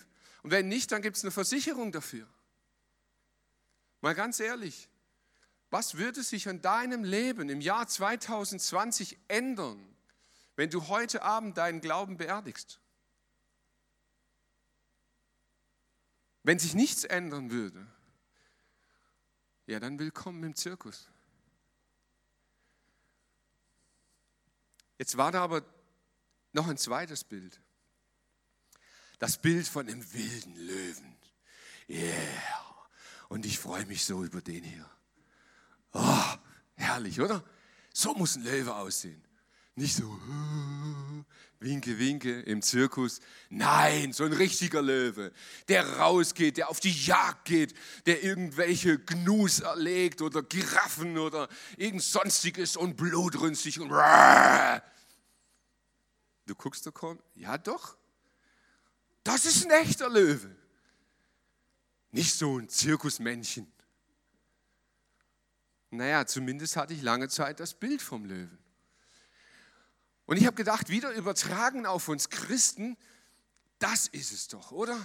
Und 0.43 0.51
wenn 0.51 0.67
nicht, 0.67 0.91
dann 0.91 1.01
gibt 1.01 1.17
es 1.17 1.23
eine 1.23 1.31
Versicherung 1.31 1.91
dafür. 1.91 2.27
Mal 4.01 4.15
ganz 4.15 4.39
ehrlich, 4.39 4.89
was 5.69 5.97
würde 5.97 6.23
sich 6.23 6.49
an 6.49 6.61
deinem 6.61 7.03
Leben 7.03 7.49
im 7.49 7.61
Jahr 7.61 7.87
2020 7.87 9.17
ändern, 9.27 9.95
wenn 10.55 10.69
du 10.69 10.87
heute 10.87 11.21
Abend 11.21 11.57
deinen 11.57 11.79
Glauben 11.79 12.17
beerdigst? 12.17 12.79
Wenn 16.43 16.57
sich 16.57 16.73
nichts 16.73 17.03
ändern 17.03 17.51
würde, 17.51 17.85
ja, 19.67 19.79
dann 19.79 19.99
willkommen 19.99 20.43
im 20.43 20.55
Zirkus. 20.55 21.07
Jetzt 24.97 25.17
war 25.17 25.31
da 25.31 25.43
aber 25.43 25.63
noch 26.51 26.67
ein 26.67 26.77
zweites 26.77 27.23
Bild. 27.23 27.61
Das 29.21 29.37
Bild 29.37 29.67
von 29.67 29.85
dem 29.85 30.13
wilden 30.13 30.55
Löwen. 30.55 31.15
Yeah. 31.87 32.09
Und 33.29 33.45
ich 33.45 33.59
freue 33.59 33.85
mich 33.85 34.03
so 34.03 34.23
über 34.23 34.41
den 34.41 34.63
hier. 34.63 34.89
Oh, 35.93 36.23
herrlich, 36.73 37.21
oder? 37.21 37.43
So 37.93 38.15
muss 38.15 38.35
ein 38.35 38.41
Löwe 38.41 38.73
aussehen. 38.73 39.23
Nicht 39.75 39.95
so, 39.95 40.19
winke, 41.59 41.99
winke 41.99 42.41
im 42.41 42.63
Zirkus. 42.63 43.19
Nein, 43.51 44.11
so 44.11 44.23
ein 44.23 44.33
richtiger 44.33 44.81
Löwe, 44.81 45.31
der 45.67 45.99
rausgeht, 45.99 46.57
der 46.57 46.69
auf 46.69 46.79
die 46.79 47.05
Jagd 47.05 47.45
geht, 47.45 47.75
der 48.07 48.23
irgendwelche 48.23 48.97
Gnus 48.97 49.59
erlegt 49.59 50.23
oder 50.23 50.41
Giraffen 50.41 51.19
oder 51.19 51.47
irgend 51.77 52.01
sonstiges 52.01 52.75
und 52.75 52.97
blutrünstig 52.97 53.79
und. 53.79 53.89
Du 56.47 56.55
guckst 56.55 56.87
da 56.87 56.89
kaum, 56.89 57.19
ja 57.35 57.59
doch, 57.59 58.00
das 59.23 59.45
ist 59.45 59.65
ein 59.65 59.71
echter 59.71 60.09
Löwe. 60.09 60.55
Nicht 62.11 62.33
so 62.33 62.57
ein 62.57 62.69
Zirkusmännchen. 62.69 63.71
Naja, 65.91 66.25
zumindest 66.25 66.77
hatte 66.77 66.93
ich 66.93 67.01
lange 67.01 67.27
Zeit 67.27 67.59
das 67.59 67.73
Bild 67.73 68.01
vom 68.01 68.25
Löwen. 68.25 68.57
Und 70.25 70.37
ich 70.37 70.45
habe 70.45 70.55
gedacht, 70.55 70.89
wieder 70.89 71.11
übertragen 71.11 71.85
auf 71.85 72.07
uns 72.07 72.29
Christen, 72.29 72.97
das 73.79 74.07
ist 74.07 74.31
es 74.31 74.47
doch, 74.47 74.71
oder? 74.71 74.97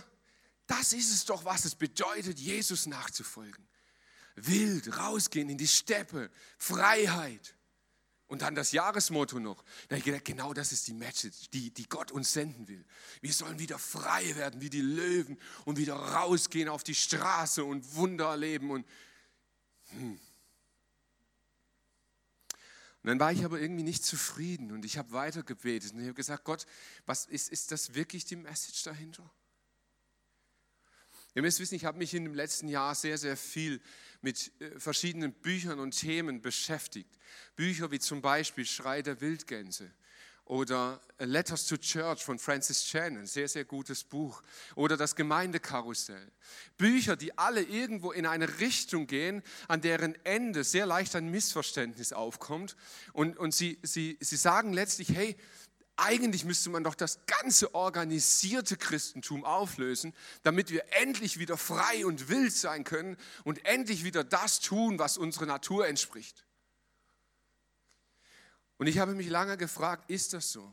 Das 0.69 0.93
ist 0.93 1.13
es 1.13 1.25
doch, 1.25 1.45
was 1.45 1.65
es 1.65 1.75
bedeutet, 1.75 2.39
Jesus 2.39 2.87
nachzufolgen. 2.87 3.67
Wild 4.37 4.97
rausgehen 4.99 5.49
in 5.49 5.59
die 5.59 5.67
Steppe, 5.67 6.31
Freiheit. 6.59 7.56
Und 8.29 8.43
dann 8.43 8.57
das 8.57 8.73
Jahresmotto 8.73 9.39
noch. 9.39 9.63
Da 9.89 9.95
habe 9.95 9.99
ich 9.99 10.05
gedacht, 10.05 10.25
genau 10.25 10.53
das 10.53 10.73
ist 10.73 10.89
die 10.89 10.95
Message, 10.95 11.49
die, 11.51 11.71
die 11.71 11.89
Gott 11.89 12.11
uns 12.11 12.33
senden 12.33 12.67
will. 12.67 12.85
Wir 13.21 13.33
sollen 13.33 13.59
wieder 13.59 13.79
frei 13.79 14.35
werden 14.35 14.61
wie 14.61 14.71
die 14.71 14.81
Löwen 14.81 15.39
und 15.65 15.79
wieder 15.79 15.95
rausgehen 15.95 16.69
auf 16.69 16.83
die 16.83 16.95
Straße 16.95 17.65
und 17.65 17.95
Wunder 17.95 18.31
erleben. 18.31 18.71
Und, 18.73 18.87
hm. 19.91 20.19
Und 23.07 23.11
dann 23.11 23.21
war 23.21 23.31
ich 23.31 23.45
aber 23.45 23.61
irgendwie 23.61 23.85
nicht 23.85 24.05
zufrieden 24.05 24.73
und 24.73 24.85
ich 24.85 24.99
habe 24.99 25.13
weitergebetet 25.13 25.93
und 25.93 26.01
ich 26.01 26.07
habe 26.07 26.15
gesagt, 26.15 26.43
Gott, 26.43 26.67
was 27.07 27.27
ist, 27.27 27.51
ist 27.51 27.71
das 27.71 27.95
wirklich 27.95 28.25
die 28.25 28.35
Message 28.35 28.83
dahinter? 28.83 29.31
Ihr 31.37 31.43
müsst 31.43 31.61
wissen, 31.61 31.75
ich 31.75 31.85
habe 31.85 31.99
mich 31.99 32.15
in 32.15 32.25
dem 32.25 32.35
letzten 32.35 32.67
Jahr 32.67 32.95
sehr, 32.95 33.19
sehr 33.19 33.37
viel 33.37 33.83
mit 34.23 34.51
äh, 34.59 34.81
verschiedenen 34.81 35.35
Büchern 35.35 35.81
und 35.81 35.91
Themen 35.91 36.41
beschäftigt. 36.41 37.15
Bücher 37.57 37.91
wie 37.91 37.99
zum 37.99 38.23
Beispiel 38.23 38.65
Schrei 38.65 39.03
der 39.03 39.21
Wildgänse 39.21 39.93
oder 40.47 41.03
Letters 41.19 41.67
to 41.67 41.77
Church 41.77 42.25
von 42.25 42.39
Francis 42.39 42.87
Chan, 42.87 43.19
ein 43.19 43.27
sehr, 43.27 43.49
sehr 43.49 43.67
gutes 43.67 44.03
Buch. 44.05 44.43
Oder 44.77 44.97
das 44.97 45.15
Gemeindekarussell. 45.15 46.33
Bücher, 46.79 47.17
die 47.17 47.37
alle 47.37 47.63
irgendwo 47.63 48.13
in 48.13 48.25
eine 48.25 48.59
Richtung 48.61 49.07
gehen, 49.07 49.43
an 49.69 49.83
deren 49.83 50.15
Ende 50.25 50.65
sehr 50.65 50.87
leicht 50.87 51.17
ein 51.17 51.31
Missverständnis 51.31 52.15
aufkommt. 52.15 52.77
Und, 53.13 53.37
und 53.37 53.55
sie, 53.55 53.79
sie, 53.83 54.17
sie 54.21 54.37
sagen 54.37 54.73
letztlich, 54.73 55.11
hey, 55.11 55.37
eigentlich 55.97 56.45
müsste 56.45 56.69
man 56.71 56.85
doch 56.85 56.95
das 56.95 57.25
ganze 57.27 57.75
organisierte 57.75 58.77
Christentum 58.77 59.45
auflösen, 59.45 60.15
damit 60.43 60.71
wir 60.71 60.85
endlich 61.01 61.39
wieder 61.39 61.57
frei 61.57 62.05
und 62.05 62.29
wild 62.29 62.53
sein 62.53 62.85
können 62.85 63.17
und 63.45 63.65
endlich 63.65 64.05
wieder 64.05 64.23
das 64.23 64.61
tun, 64.61 64.99
was 64.99 65.17
unserer 65.17 65.47
Natur 65.47 65.89
entspricht. 65.89 66.45
Und 68.79 68.89
ich 68.89 68.99
habe 68.99 69.15
mich 69.15 69.29
lange 69.29 69.57
gefragt, 69.57 70.11
ist 70.11 70.35
das 70.35 70.53
so? 70.53 70.71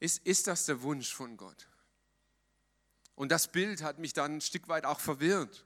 Ist, 0.00 0.26
ist 0.26 0.46
das 0.46 0.66
der 0.66 0.82
Wunsch 0.82 1.14
von 1.14 1.36
Gott? 1.36 1.68
Und 3.14 3.30
das 3.30 3.48
Bild 3.52 3.82
hat 3.82 3.98
mich 3.98 4.12
dann 4.12 4.36
ein 4.36 4.40
Stück 4.40 4.66
weit 4.68 4.86
auch 4.86 4.98
verwirrt. 4.98 5.64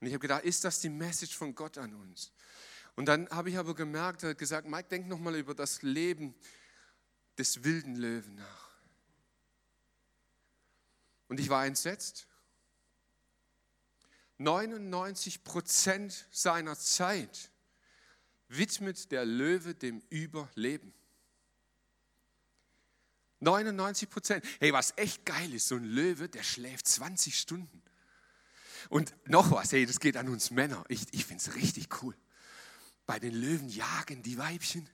Und 0.00 0.08
ich 0.08 0.12
habe 0.12 0.20
gedacht, 0.20 0.44
ist 0.44 0.64
das 0.64 0.80
die 0.80 0.90
Message 0.90 1.34
von 1.34 1.54
Gott 1.54 1.78
an 1.78 1.94
uns? 1.94 2.32
Und 2.96 3.06
dann 3.06 3.28
habe 3.30 3.50
ich 3.50 3.56
aber 3.56 3.74
gemerkt, 3.74 4.24
er 4.24 4.30
hat 4.30 4.38
gesagt, 4.38 4.68
Mike, 4.68 4.88
denk 4.90 5.06
nochmal 5.06 5.36
über 5.36 5.54
das 5.54 5.82
Leben 5.82 6.34
des 7.38 7.64
wilden 7.64 7.96
Löwen 7.96 8.34
nach. 8.36 8.70
Und 11.28 11.40
ich 11.40 11.48
war 11.48 11.66
entsetzt. 11.66 12.26
99 14.38 15.44
Prozent 15.44 16.26
seiner 16.30 16.76
Zeit 16.78 17.50
widmet 18.48 19.10
der 19.10 19.24
Löwe 19.24 19.74
dem 19.74 20.02
Überleben. 20.10 20.92
99 23.40 24.08
Prozent. 24.08 24.44
Hey, 24.60 24.72
was 24.72 24.94
echt 24.96 25.24
geil 25.24 25.52
ist, 25.52 25.68
so 25.68 25.76
ein 25.76 25.84
Löwe, 25.84 26.28
der 26.28 26.42
schläft 26.42 26.86
20 26.86 27.38
Stunden. 27.38 27.82
Und 28.88 29.14
noch 29.28 29.50
was, 29.50 29.72
hey, 29.72 29.84
das 29.84 30.00
geht 30.00 30.16
an 30.16 30.28
uns 30.28 30.50
Männer. 30.50 30.84
Ich, 30.88 31.02
ich 31.12 31.24
finde 31.24 31.42
es 31.42 31.54
richtig 31.54 32.02
cool. 32.02 32.16
Bei 33.04 33.18
den 33.18 33.34
Löwen 33.34 33.68
jagen 33.68 34.22
die 34.22 34.38
Weibchen. 34.38 34.88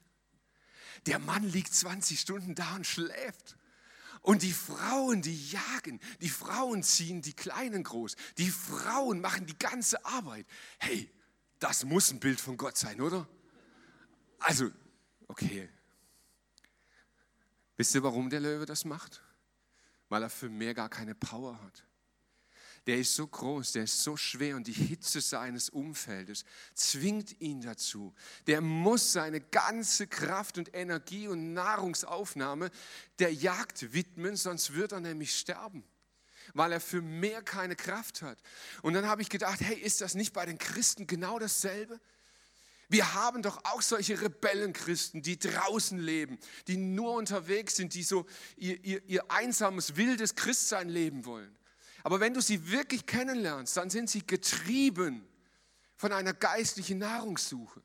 Der 1.06 1.18
Mann 1.18 1.44
liegt 1.44 1.74
20 1.74 2.18
Stunden 2.18 2.54
da 2.54 2.74
und 2.76 2.86
schläft. 2.86 3.56
Und 4.20 4.42
die 4.42 4.52
Frauen, 4.52 5.20
die 5.22 5.50
jagen, 5.50 6.00
die 6.20 6.28
Frauen 6.28 6.82
ziehen 6.82 7.22
die 7.22 7.32
Kleinen 7.32 7.82
groß, 7.82 8.14
die 8.38 8.50
Frauen 8.50 9.20
machen 9.20 9.46
die 9.46 9.58
ganze 9.58 10.04
Arbeit. 10.04 10.46
Hey, 10.78 11.10
das 11.58 11.84
muss 11.84 12.12
ein 12.12 12.20
Bild 12.20 12.40
von 12.40 12.56
Gott 12.56 12.76
sein, 12.76 13.00
oder? 13.00 13.28
Also, 14.38 14.70
okay. 15.26 15.68
Wisst 17.76 17.94
ihr, 17.94 18.02
warum 18.02 18.30
der 18.30 18.40
Löwe 18.40 18.64
das 18.64 18.84
macht? 18.84 19.22
Weil 20.08 20.22
er 20.22 20.30
für 20.30 20.48
mehr 20.48 20.74
gar 20.74 20.88
keine 20.88 21.14
Power 21.14 21.60
hat 21.62 21.84
der 22.86 22.98
ist 22.98 23.14
so 23.14 23.26
groß, 23.26 23.72
der 23.72 23.84
ist 23.84 24.02
so 24.02 24.16
schwer 24.16 24.56
und 24.56 24.66
die 24.66 24.72
Hitze 24.72 25.20
seines 25.20 25.68
Umfeldes 25.68 26.44
zwingt 26.74 27.40
ihn 27.40 27.60
dazu. 27.60 28.12
Der 28.48 28.60
muss 28.60 29.12
seine 29.12 29.40
ganze 29.40 30.08
Kraft 30.08 30.58
und 30.58 30.74
Energie 30.74 31.28
und 31.28 31.52
Nahrungsaufnahme 31.52 32.70
der 33.20 33.32
Jagd 33.32 33.92
widmen, 33.92 34.36
sonst 34.36 34.74
wird 34.74 34.92
er 34.92 35.00
nämlich 35.00 35.38
sterben, 35.38 35.84
weil 36.54 36.72
er 36.72 36.80
für 36.80 37.02
mehr 37.02 37.42
keine 37.42 37.76
Kraft 37.76 38.22
hat. 38.22 38.38
Und 38.82 38.94
dann 38.94 39.06
habe 39.06 39.22
ich 39.22 39.28
gedacht, 39.28 39.60
hey, 39.60 39.76
ist 39.76 40.00
das 40.00 40.14
nicht 40.14 40.32
bei 40.32 40.44
den 40.44 40.58
Christen 40.58 41.06
genau 41.06 41.38
dasselbe? 41.38 42.00
Wir 42.88 43.14
haben 43.14 43.42
doch 43.42 43.64
auch 43.64 43.80
solche 43.80 44.20
Rebellenchristen, 44.20 45.22
die 45.22 45.38
draußen 45.38 45.98
leben, 45.98 46.38
die 46.66 46.76
nur 46.76 47.14
unterwegs 47.14 47.76
sind, 47.76 47.94
die 47.94 48.02
so 48.02 48.26
ihr, 48.56 48.84
ihr, 48.84 49.02
ihr 49.06 49.30
einsames, 49.30 49.96
wildes 49.96 50.34
Christsein 50.34 50.88
leben 50.88 51.24
wollen. 51.24 51.56
Aber 52.02 52.20
wenn 52.20 52.34
du 52.34 52.40
sie 52.40 52.70
wirklich 52.70 53.06
kennenlernst, 53.06 53.76
dann 53.76 53.90
sind 53.90 54.10
sie 54.10 54.26
getrieben 54.26 55.26
von 55.96 56.12
einer 56.12 56.32
geistlichen 56.32 56.98
Nahrungssuche. 56.98 57.82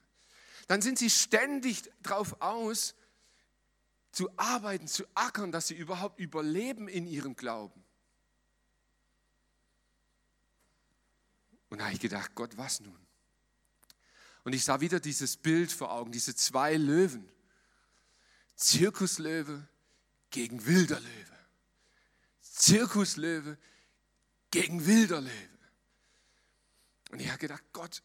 Dann 0.67 0.81
sind 0.81 0.97
sie 0.97 1.09
ständig 1.09 1.83
darauf 2.01 2.41
aus, 2.41 2.95
zu 4.11 4.29
arbeiten, 4.35 4.87
zu 4.87 5.05
ackern, 5.13 5.51
dass 5.51 5.67
sie 5.67 5.75
überhaupt 5.75 6.19
überleben 6.19 6.87
in 6.87 7.05
ihrem 7.05 7.35
Glauben. 7.35 7.83
Und 11.69 11.79
da 11.79 11.85
habe 11.85 11.93
ich 11.93 11.99
gedacht, 11.99 12.33
Gott, 12.33 12.57
was 12.57 12.79
nun? 12.79 12.97
Und 14.43 14.53
ich 14.53 14.63
sah 14.63 14.79
wieder 14.79 14.99
dieses 14.99 15.37
Bild 15.37 15.71
vor 15.71 15.91
Augen, 15.91 16.11
diese 16.11 16.33
zwei 16.35 16.75
Löwen. 16.77 17.29
Zirkuslöwe 18.55 19.67
gegen 20.31 20.65
wilder 20.65 20.99
Löwe. 20.99 21.37
Zirkuslöwe 22.41 23.57
gegen 24.51 24.85
wilder 24.85 25.21
Löwe. 25.21 25.57
Und 27.11 27.21
ich 27.21 27.27
habe 27.27 27.39
gedacht, 27.39 27.63
Gott, 27.73 28.03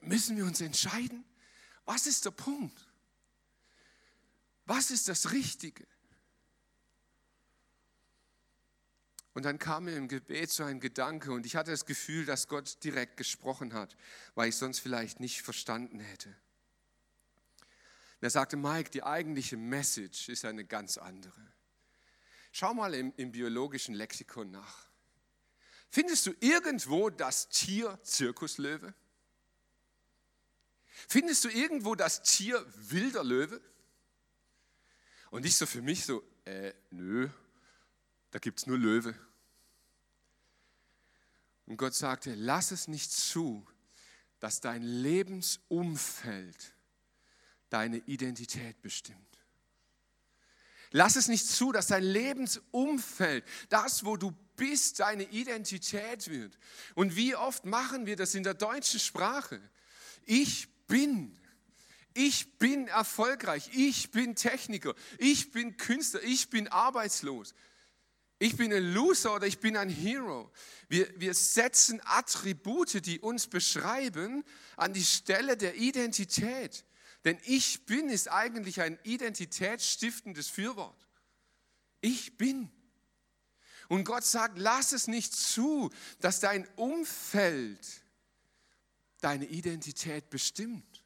müssen 0.00 0.36
wir 0.36 0.44
uns 0.44 0.60
entscheiden? 0.60 1.24
Was 1.84 2.06
ist 2.06 2.24
der 2.24 2.30
Punkt? 2.30 2.78
Was 4.66 4.90
ist 4.90 5.08
das 5.08 5.32
Richtige? 5.32 5.86
Und 9.34 9.44
dann 9.44 9.58
kam 9.58 9.84
mir 9.84 9.96
im 9.96 10.06
Gebet 10.06 10.50
so 10.50 10.62
ein 10.62 10.78
Gedanke 10.78 11.32
und 11.32 11.44
ich 11.44 11.56
hatte 11.56 11.72
das 11.72 11.86
Gefühl, 11.86 12.24
dass 12.24 12.46
Gott 12.46 12.82
direkt 12.84 13.16
gesprochen 13.16 13.74
hat, 13.74 13.96
weil 14.36 14.48
ich 14.48 14.56
sonst 14.56 14.78
vielleicht 14.78 15.18
nicht 15.18 15.42
verstanden 15.42 15.98
hätte. 15.98 16.28
Und 16.28 18.22
er 18.22 18.30
sagte, 18.30 18.56
Mike, 18.56 18.90
die 18.90 19.02
eigentliche 19.02 19.56
Message 19.56 20.28
ist 20.28 20.44
eine 20.44 20.64
ganz 20.64 20.98
andere. 20.98 21.53
Schau 22.56 22.72
mal 22.72 22.94
im, 22.94 23.12
im 23.16 23.32
biologischen 23.32 23.96
Lexikon 23.96 24.52
nach. 24.52 24.86
Findest 25.90 26.24
du 26.26 26.32
irgendwo 26.38 27.10
das 27.10 27.48
Tier 27.48 27.98
Zirkuslöwe? 28.04 28.94
Findest 31.08 31.42
du 31.44 31.48
irgendwo 31.48 31.96
das 31.96 32.22
Tier 32.22 32.64
wilder 32.76 33.24
Löwe? 33.24 33.60
Und 35.32 35.44
ich 35.44 35.56
so 35.56 35.66
für 35.66 35.82
mich 35.82 36.04
so, 36.04 36.22
äh, 36.44 36.72
nö, 36.92 37.28
da 38.30 38.38
gibt 38.38 38.60
es 38.60 38.68
nur 38.68 38.78
Löwe. 38.78 39.18
Und 41.66 41.76
Gott 41.76 41.94
sagte, 41.94 42.36
lass 42.36 42.70
es 42.70 42.86
nicht 42.86 43.10
zu, 43.10 43.66
dass 44.38 44.60
dein 44.60 44.84
Lebensumfeld 44.84 46.72
deine 47.68 47.96
Identität 47.96 48.80
bestimmt. 48.80 49.33
Lass 50.96 51.16
es 51.16 51.26
nicht 51.26 51.48
zu, 51.48 51.72
dass 51.72 51.88
dein 51.88 52.04
Lebensumfeld, 52.04 53.44
das, 53.68 54.04
wo 54.04 54.16
du 54.16 54.30
bist, 54.54 55.00
deine 55.00 55.24
Identität 55.24 56.30
wird. 56.30 56.56
Und 56.94 57.16
wie 57.16 57.34
oft 57.34 57.64
machen 57.64 58.06
wir 58.06 58.14
das 58.14 58.36
in 58.36 58.44
der 58.44 58.54
deutschen 58.54 59.00
Sprache? 59.00 59.60
Ich 60.24 60.68
bin. 60.86 61.36
Ich 62.14 62.58
bin 62.58 62.86
erfolgreich. 62.86 63.70
Ich 63.74 64.12
bin 64.12 64.36
Techniker. 64.36 64.94
Ich 65.18 65.50
bin 65.50 65.76
Künstler. 65.78 66.22
Ich 66.22 66.48
bin 66.48 66.68
arbeitslos. 66.68 67.56
Ich 68.38 68.56
bin 68.56 68.72
ein 68.72 68.94
Loser 68.94 69.34
oder 69.34 69.48
ich 69.48 69.58
bin 69.58 69.76
ein 69.76 69.88
Hero. 69.88 70.52
Wir, 70.88 71.08
wir 71.18 71.34
setzen 71.34 72.00
Attribute, 72.04 73.04
die 73.04 73.18
uns 73.18 73.48
beschreiben, 73.48 74.44
an 74.76 74.92
die 74.92 75.02
Stelle 75.02 75.56
der 75.56 75.74
Identität. 75.74 76.84
Denn 77.24 77.38
ich 77.44 77.86
bin 77.86 78.10
ist 78.10 78.30
eigentlich 78.30 78.82
ein 78.82 78.98
identitätsstiftendes 79.02 80.48
Fürwort. 80.48 81.08
Ich 82.00 82.36
bin. 82.36 82.70
Und 83.88 84.04
Gott 84.04 84.24
sagt, 84.24 84.58
lass 84.58 84.92
es 84.92 85.08
nicht 85.08 85.34
zu, 85.34 85.90
dass 86.20 86.40
dein 86.40 86.66
Umfeld 86.76 88.02
deine 89.20 89.46
Identität 89.46 90.28
bestimmt. 90.28 91.02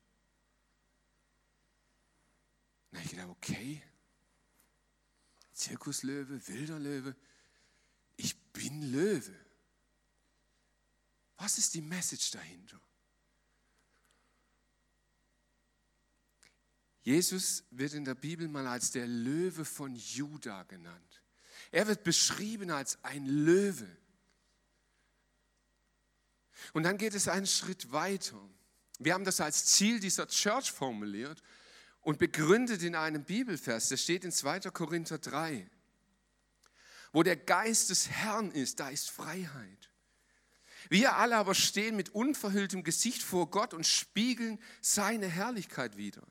Na, 2.90 3.00
ich 3.00 3.10
gedacht, 3.10 3.28
okay, 3.28 3.82
Zirkuslöwe, 5.52 6.46
wilder 6.48 6.78
Löwe, 6.78 7.16
ich 8.16 8.36
bin 8.52 8.90
Löwe. 8.90 9.34
Was 11.36 11.58
ist 11.58 11.74
die 11.74 11.80
Message 11.80 12.32
dahinter? 12.32 12.80
Jesus 17.02 17.64
wird 17.70 17.94
in 17.94 18.04
der 18.04 18.14
Bibel 18.14 18.48
mal 18.48 18.66
als 18.66 18.90
der 18.90 19.06
Löwe 19.06 19.64
von 19.64 19.94
Juda 19.94 20.64
genannt. 20.64 21.22
Er 21.70 21.86
wird 21.86 22.04
beschrieben 22.04 22.70
als 22.70 23.02
ein 23.02 23.26
Löwe. 23.26 23.88
Und 26.72 26.82
dann 26.82 26.98
geht 26.98 27.14
es 27.14 27.28
einen 27.28 27.46
Schritt 27.46 27.92
weiter. 27.92 28.38
Wir 28.98 29.14
haben 29.14 29.24
das 29.24 29.40
als 29.40 29.66
Ziel 29.66 30.00
dieser 30.00 30.26
Church 30.26 30.72
formuliert 30.72 31.42
und 32.00 32.18
begründet 32.18 32.82
in 32.82 32.94
einem 32.94 33.24
Bibelvers, 33.24 33.88
der 33.88 33.96
steht 33.96 34.24
in 34.24 34.32
2. 34.32 34.60
Korinther 34.70 35.18
3. 35.18 35.68
Wo 37.12 37.22
der 37.22 37.36
Geist 37.36 37.90
des 37.90 38.10
Herrn 38.10 38.50
ist, 38.50 38.80
da 38.80 38.88
ist 38.88 39.10
Freiheit. 39.10 39.90
Wir 40.88 41.16
alle 41.16 41.36
aber 41.36 41.54
stehen 41.54 41.96
mit 41.96 42.10
unverhülltem 42.10 42.82
Gesicht 42.82 43.22
vor 43.22 43.50
Gott 43.50 43.74
und 43.74 43.86
spiegeln 43.86 44.58
seine 44.80 45.26
Herrlichkeit 45.26 45.96
wider. 45.96 46.26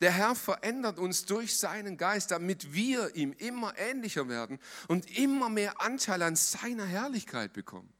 Der 0.00 0.12
Herr 0.12 0.34
verändert 0.34 0.98
uns 0.98 1.24
durch 1.24 1.56
seinen 1.56 1.96
Geist, 1.96 2.30
damit 2.30 2.72
wir 2.72 3.14
ihm 3.14 3.32
immer 3.32 3.76
ähnlicher 3.78 4.28
werden 4.28 4.58
und 4.88 5.16
immer 5.16 5.48
mehr 5.48 5.80
Anteil 5.80 6.22
an 6.22 6.36
seiner 6.36 6.86
Herrlichkeit 6.86 7.52
bekommen. 7.52 7.92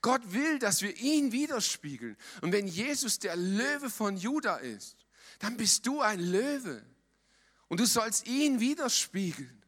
Gott 0.00 0.32
will, 0.32 0.58
dass 0.58 0.82
wir 0.82 0.96
ihn 0.96 1.32
widerspiegeln. 1.32 2.16
Und 2.40 2.52
wenn 2.52 2.66
Jesus 2.66 3.18
der 3.18 3.36
Löwe 3.36 3.90
von 3.90 4.16
Juda 4.16 4.56
ist, 4.56 5.06
dann 5.38 5.56
bist 5.56 5.86
du 5.86 6.00
ein 6.00 6.20
Löwe. 6.20 6.84
Und 7.68 7.80
du 7.80 7.86
sollst 7.86 8.26
ihn 8.26 8.60
widerspiegeln. 8.60 9.62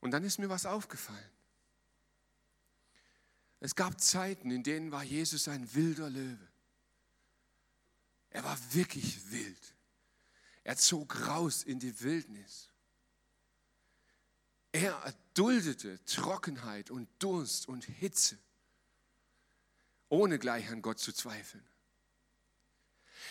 Und 0.00 0.10
dann 0.12 0.24
ist 0.24 0.38
mir 0.38 0.48
was 0.48 0.66
aufgefallen. 0.66 1.30
Es 3.60 3.74
gab 3.74 4.00
Zeiten, 4.00 4.50
in 4.50 4.62
denen 4.62 4.92
war 4.92 5.02
Jesus 5.02 5.48
ein 5.48 5.74
wilder 5.74 6.10
Löwe. 6.10 6.48
Er 8.36 8.44
war 8.44 8.58
wirklich 8.74 9.30
wild. 9.30 9.74
Er 10.62 10.76
zog 10.76 11.26
raus 11.26 11.62
in 11.62 11.78
die 11.78 12.02
Wildnis. 12.02 12.68
Er 14.72 14.92
erduldete 14.92 16.04
Trockenheit 16.04 16.90
und 16.90 17.08
Durst 17.18 17.66
und 17.66 17.84
Hitze, 17.84 18.36
ohne 20.10 20.38
gleich 20.38 20.68
an 20.68 20.82
Gott 20.82 20.98
zu 20.98 21.14
zweifeln. 21.14 21.66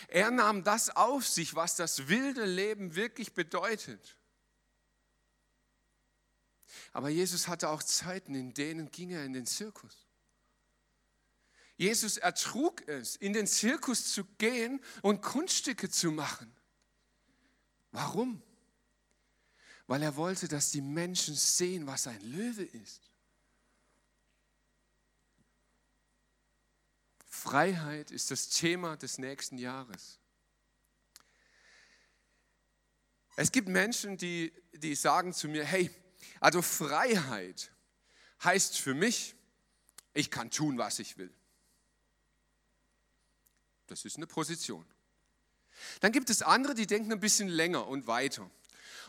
Er 0.08 0.32
nahm 0.32 0.64
das 0.64 0.90
auf 0.90 1.24
sich, 1.24 1.54
was 1.54 1.76
das 1.76 2.08
wilde 2.08 2.44
Leben 2.44 2.96
wirklich 2.96 3.32
bedeutet. 3.32 4.16
Aber 6.92 7.10
Jesus 7.10 7.46
hatte 7.46 7.68
auch 7.68 7.84
Zeiten, 7.84 8.34
in 8.34 8.54
denen 8.54 8.90
ging 8.90 9.10
er 9.10 9.24
in 9.24 9.34
den 9.34 9.46
Zirkus. 9.46 10.05
Jesus 11.76 12.16
ertrug 12.16 12.86
es, 12.88 13.16
in 13.16 13.32
den 13.32 13.46
Zirkus 13.46 14.12
zu 14.12 14.24
gehen 14.38 14.80
und 15.02 15.20
Kunststücke 15.20 15.90
zu 15.90 16.10
machen. 16.10 16.50
Warum? 17.92 18.42
Weil 19.86 20.02
er 20.02 20.16
wollte, 20.16 20.48
dass 20.48 20.70
die 20.70 20.80
Menschen 20.80 21.34
sehen, 21.34 21.86
was 21.86 22.06
ein 22.06 22.20
Löwe 22.22 22.64
ist. 22.64 23.10
Freiheit 27.26 28.10
ist 28.10 28.30
das 28.30 28.48
Thema 28.48 28.96
des 28.96 29.18
nächsten 29.18 29.58
Jahres. 29.58 30.18
Es 33.36 33.52
gibt 33.52 33.68
Menschen, 33.68 34.16
die, 34.16 34.52
die 34.72 34.94
sagen 34.94 35.34
zu 35.34 35.46
mir, 35.46 35.64
hey, 35.64 35.90
also 36.40 36.62
Freiheit 36.62 37.70
heißt 38.42 38.78
für 38.78 38.94
mich, 38.94 39.36
ich 40.14 40.30
kann 40.30 40.50
tun, 40.50 40.78
was 40.78 40.98
ich 40.98 41.18
will. 41.18 41.32
Das 43.86 44.04
ist 44.04 44.16
eine 44.16 44.26
Position. 44.26 44.84
Dann 46.00 46.12
gibt 46.12 46.30
es 46.30 46.42
andere, 46.42 46.74
die 46.74 46.86
denken 46.86 47.12
ein 47.12 47.20
bisschen 47.20 47.48
länger 47.48 47.86
und 47.86 48.06
weiter. 48.06 48.50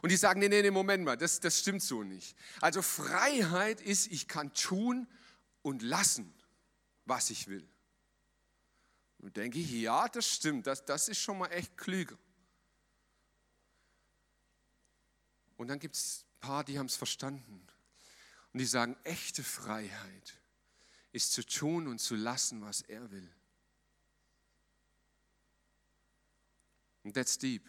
Und 0.02 0.12
die 0.12 0.18
sagen, 0.18 0.40
nee, 0.40 0.50
nee, 0.50 0.62
nee, 0.62 0.72
Moment 0.72 1.04
mal, 1.04 1.18
das, 1.18 1.40
das 1.40 1.60
stimmt 1.60 1.82
so 1.82 2.04
nicht. 2.04 2.36
Also 2.62 2.82
Freiheit 2.82 3.82
ist, 3.82 4.12
ich 4.12 4.28
kann 4.28 4.54
tun 4.54 5.08
und 5.62 5.82
lassen, 5.82 6.34
was 7.06 7.30
ich 7.30 7.48
will. 7.48 7.68
Und 9.20 9.38
denke 9.38 9.60
ich, 9.60 9.72
ja, 9.72 10.08
das 10.08 10.28
stimmt, 10.28 10.68
das, 10.68 10.86
das 10.86 11.10
ist 11.10 11.20
schon 11.20 11.40
mal 11.40 11.48
echt 11.48 11.76
klüger. 11.78 12.18
Und 15.58 15.68
dann 15.68 15.80
gibt 15.80 15.96
es 15.96 16.24
ein 16.24 16.40
paar, 16.40 16.64
die 16.64 16.78
haben 16.78 16.86
es 16.86 16.96
verstanden. 16.96 17.66
Und 18.54 18.60
die 18.60 18.66
sagen, 18.66 18.96
echte 19.04 19.44
Freiheit 19.44 20.40
ist 21.12 21.34
zu 21.34 21.44
tun 21.44 21.88
und 21.88 22.00
zu 22.00 22.16
lassen, 22.16 22.62
was 22.62 22.82
er 22.82 23.10
will. 23.10 23.30
Und 27.08 27.14
that's 27.14 27.38
deep. 27.38 27.64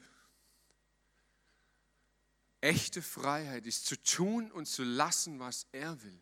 Echte 2.60 3.02
Freiheit 3.02 3.68
ist 3.68 3.86
zu 3.86 3.94
tun 4.02 4.50
und 4.50 4.66
zu 4.66 4.82
lassen, 4.82 5.38
was 5.38 5.68
er 5.70 6.02
will. 6.02 6.20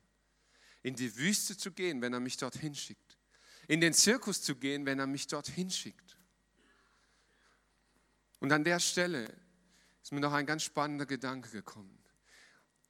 In 0.83 0.96
die 0.96 1.16
Wüste 1.16 1.57
zu 1.57 1.72
gehen, 1.72 2.02
wenn 2.02 2.12
er 2.12 2.20
mich 2.20 2.37
dorthin 2.37 2.74
schickt. 2.74 3.16
In 3.68 3.81
den 3.81 3.94
Zirkus 3.94 4.42
zu 4.42 4.55
gehen, 4.55 4.85
wenn 4.85 4.98
er 4.98 5.07
mich 5.07 5.29
dorthin 5.29 5.70
schickt. 5.70 6.18
Und 8.40 8.52
an 8.52 8.64
der 8.64 8.81
Stelle 8.81 9.35
ist 10.02 10.12
mir 10.12 10.20
noch 10.20 10.35
ein 10.35 10.44
ganz 10.44 10.62
spannender 10.64 11.07
Gedanke 11.07 11.48
gekommen. 11.48 11.98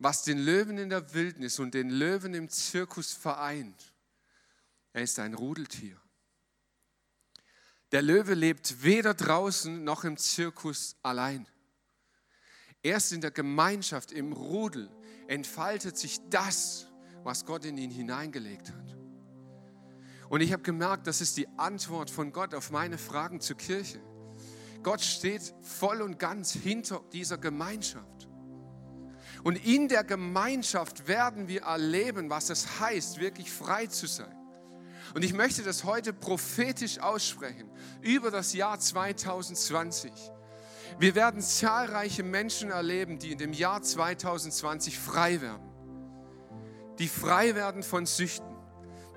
Was 0.00 0.24
den 0.24 0.38
Löwen 0.38 0.76
in 0.76 0.90
der 0.90 1.14
Wildnis 1.14 1.60
und 1.60 1.72
den 1.72 1.88
Löwen 1.88 2.34
im 2.34 2.48
Zirkus 2.48 3.12
vereint, 3.12 3.94
er 4.92 5.02
ist 5.02 5.20
ein 5.20 5.34
Rudeltier. 5.34 6.00
Der 7.92 8.03
Löwe 8.03 8.35
lebt 8.35 8.83
weder 8.83 9.14
draußen 9.14 9.85
noch 9.85 10.05
im 10.05 10.16
Zirkus 10.16 10.96
allein. 11.03 11.46
Erst 12.83 13.12
in 13.12 13.20
der 13.20 13.31
Gemeinschaft, 13.31 14.12
im 14.12 14.33
Rudel, 14.33 14.90
entfaltet 15.29 15.96
sich 15.96 16.20
das, 16.29 16.88
was 17.22 17.44
Gott 17.44 17.64
in 17.64 17.79
ihn 17.79 17.90
hineingelegt 17.90 18.70
hat. 18.70 18.96
Und 20.29 20.40
ich 20.40 20.53
habe 20.53 20.62
gemerkt, 20.62 21.07
das 21.07 21.20
ist 21.20 21.37
die 21.37 21.49
Antwort 21.57 22.11
von 22.11 22.33
Gott 22.33 22.55
auf 22.55 22.70
meine 22.70 22.99
Fragen 22.99 23.40
zur 23.40 23.57
Kirche. 23.57 24.01
Gott 24.83 25.01
steht 25.01 25.55
voll 25.62 26.03
und 26.03 26.18
ganz 26.18 26.53
hinter 26.53 27.03
dieser 27.12 27.38
Gemeinschaft. 27.38 28.29
Und 29.44 29.64
in 29.64 29.88
der 29.88 30.05
Gemeinschaft 30.05 31.07
werden 31.07 31.46
wir 31.46 31.62
erleben, 31.62 32.31
was 32.31 32.51
es 32.51 32.81
heißt, 32.81 33.20
wirklich 33.20 33.51
frei 33.51 33.87
zu 33.87 34.07
sein. 34.07 34.36
Und 35.14 35.24
ich 35.24 35.32
möchte 35.32 35.62
das 35.62 35.84
heute 35.84 36.12
prophetisch 36.12 36.98
aussprechen 36.98 37.70
über 38.00 38.30
das 38.30 38.52
Jahr 38.52 38.78
2020. 38.78 40.12
Wir 40.98 41.14
werden 41.14 41.40
zahlreiche 41.40 42.22
Menschen 42.22 42.70
erleben, 42.70 43.18
die 43.18 43.32
in 43.32 43.38
dem 43.38 43.52
Jahr 43.52 43.82
2020 43.82 44.98
frei 44.98 45.40
werden. 45.40 45.68
Die 46.98 47.08
frei 47.08 47.54
werden 47.54 47.82
von 47.82 48.06
Süchten, 48.06 48.56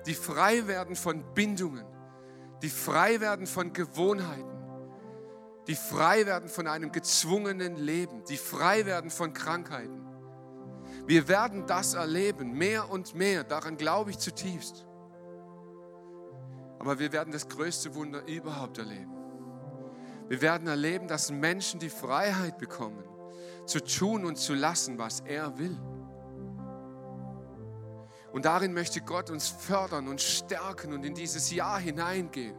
die 0.06 0.14
frei 0.14 0.66
werden 0.66 0.96
von 0.96 1.24
Bindungen, 1.34 1.86
die 2.62 2.68
frei 2.68 3.20
werden 3.20 3.46
von 3.46 3.72
Gewohnheiten, 3.72 4.44
die 5.66 5.74
frei 5.74 6.26
werden 6.26 6.48
von 6.50 6.66
einem 6.66 6.92
gezwungenen 6.92 7.76
Leben, 7.76 8.24
die 8.28 8.36
frei 8.36 8.84
werden 8.84 9.10
von 9.10 9.32
Krankheiten. 9.32 10.06
Wir 11.06 11.28
werden 11.28 11.66
das 11.66 11.94
erleben, 11.94 12.52
mehr 12.52 12.90
und 12.90 13.14
mehr, 13.14 13.44
daran 13.44 13.78
glaube 13.78 14.10
ich 14.10 14.18
zutiefst. 14.18 14.86
Aber 16.80 16.98
wir 16.98 17.12
werden 17.12 17.30
das 17.30 17.46
größte 17.46 17.94
Wunder 17.94 18.26
überhaupt 18.26 18.78
erleben. 18.78 19.12
Wir 20.28 20.40
werden 20.40 20.66
erleben, 20.66 21.08
dass 21.08 21.30
Menschen 21.30 21.78
die 21.78 21.90
Freiheit 21.90 22.56
bekommen, 22.56 23.04
zu 23.66 23.84
tun 23.84 24.24
und 24.24 24.36
zu 24.36 24.54
lassen, 24.54 24.98
was 24.98 25.20
er 25.20 25.58
will. 25.58 25.78
Und 28.32 28.46
darin 28.46 28.72
möchte 28.72 29.02
Gott 29.02 29.28
uns 29.28 29.48
fördern 29.48 30.08
und 30.08 30.22
stärken 30.22 30.94
und 30.94 31.04
in 31.04 31.14
dieses 31.14 31.50
Jahr 31.50 31.78
hineingehen 31.78 32.56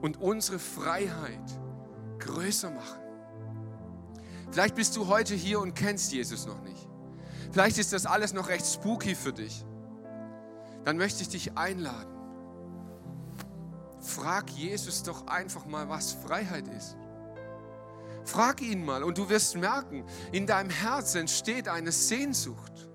und 0.00 0.20
unsere 0.20 0.58
Freiheit 0.58 1.60
größer 2.18 2.70
machen. 2.70 3.00
Vielleicht 4.50 4.74
bist 4.74 4.96
du 4.96 5.06
heute 5.06 5.36
hier 5.36 5.60
und 5.60 5.74
kennst 5.74 6.12
Jesus 6.12 6.46
noch 6.46 6.60
nicht. 6.62 6.88
Vielleicht 7.52 7.78
ist 7.78 7.92
das 7.92 8.06
alles 8.06 8.32
noch 8.32 8.48
recht 8.48 8.66
spooky 8.66 9.14
für 9.14 9.32
dich. 9.32 9.64
Dann 10.84 10.96
möchte 10.96 11.22
ich 11.22 11.28
dich 11.28 11.56
einladen 11.56 12.21
Frag 14.02 14.50
Jesus 14.50 15.02
doch 15.04 15.26
einfach 15.28 15.64
mal, 15.64 15.88
was 15.88 16.12
Freiheit 16.12 16.66
ist. 16.68 16.96
Frag 18.24 18.60
ihn 18.60 18.84
mal 18.84 19.02
und 19.02 19.18
du 19.18 19.28
wirst 19.28 19.56
merken, 19.56 20.04
in 20.32 20.46
deinem 20.46 20.70
Herzen 20.70 21.22
entsteht 21.22 21.68
eine 21.68 21.92
Sehnsucht. 21.92 22.88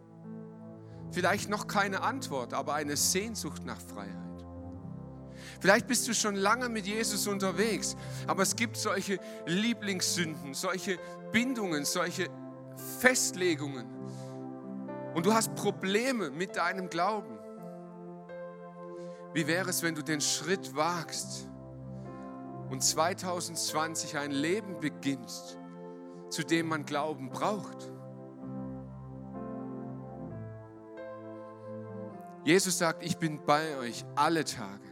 Vielleicht 1.11 1.49
noch 1.49 1.67
keine 1.67 2.01
Antwort, 2.01 2.53
aber 2.53 2.75
eine 2.75 2.95
Sehnsucht 2.95 3.65
nach 3.65 3.79
Freiheit. 3.79 4.15
Vielleicht 5.59 5.87
bist 5.87 6.07
du 6.07 6.13
schon 6.13 6.35
lange 6.35 6.69
mit 6.69 6.85
Jesus 6.85 7.27
unterwegs, 7.27 7.95
aber 8.27 8.43
es 8.43 8.55
gibt 8.55 8.77
solche 8.77 9.19
Lieblingssünden, 9.45 10.53
solche 10.53 10.99
Bindungen, 11.31 11.85
solche 11.85 12.29
Festlegungen. 12.99 13.87
Und 15.15 15.25
du 15.25 15.33
hast 15.33 15.55
Probleme 15.55 16.29
mit 16.29 16.57
deinem 16.57 16.89
Glauben. 16.89 17.36
Wie 19.33 19.47
wäre 19.47 19.69
es, 19.69 19.83
wenn 19.83 19.95
du 19.95 20.01
den 20.01 20.21
Schritt 20.21 20.75
wagst 20.75 21.49
und 22.69 22.81
2020 22.81 24.17
ein 24.17 24.31
Leben 24.31 24.79
beginnst, 24.79 25.57
zu 26.29 26.43
dem 26.43 26.67
man 26.67 26.85
Glauben 26.85 27.29
braucht? 27.29 27.91
Jesus 32.43 32.77
sagt, 32.77 33.03
ich 33.03 33.17
bin 33.17 33.45
bei 33.45 33.77
euch 33.77 34.05
alle 34.15 34.45
Tage 34.45 34.87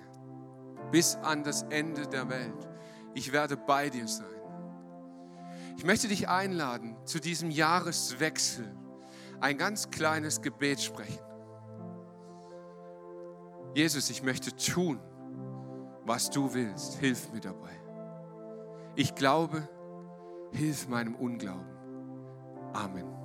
bis 0.91 1.15
an 1.15 1.43
das 1.43 1.63
Ende 1.63 2.07
der 2.07 2.29
Welt. 2.29 2.69
Ich 3.13 3.31
werde 3.31 3.55
bei 3.55 3.89
dir 3.89 4.07
sein. 4.07 4.27
Ich 5.77 5.85
möchte 5.85 6.07
dich 6.07 6.27
einladen, 6.27 6.95
zu 7.05 7.19
diesem 7.19 7.49
Jahreswechsel 7.49 8.69
ein 9.39 9.57
ganz 9.57 9.89
kleines 9.89 10.41
Gebet 10.41 10.81
sprechen. 10.81 11.19
Jesus, 13.75 14.09
ich 14.09 14.23
möchte 14.23 14.55
tun, 14.55 14.99
was 16.05 16.29
du 16.29 16.53
willst. 16.53 16.95
Hilf 16.99 17.31
mir 17.33 17.41
dabei. 17.41 17.71
Ich 18.95 19.15
glaube, 19.15 19.67
hilf 20.53 20.87
meinem 20.87 21.13
Unglauben. 21.13 21.67
Amen. 22.71 23.24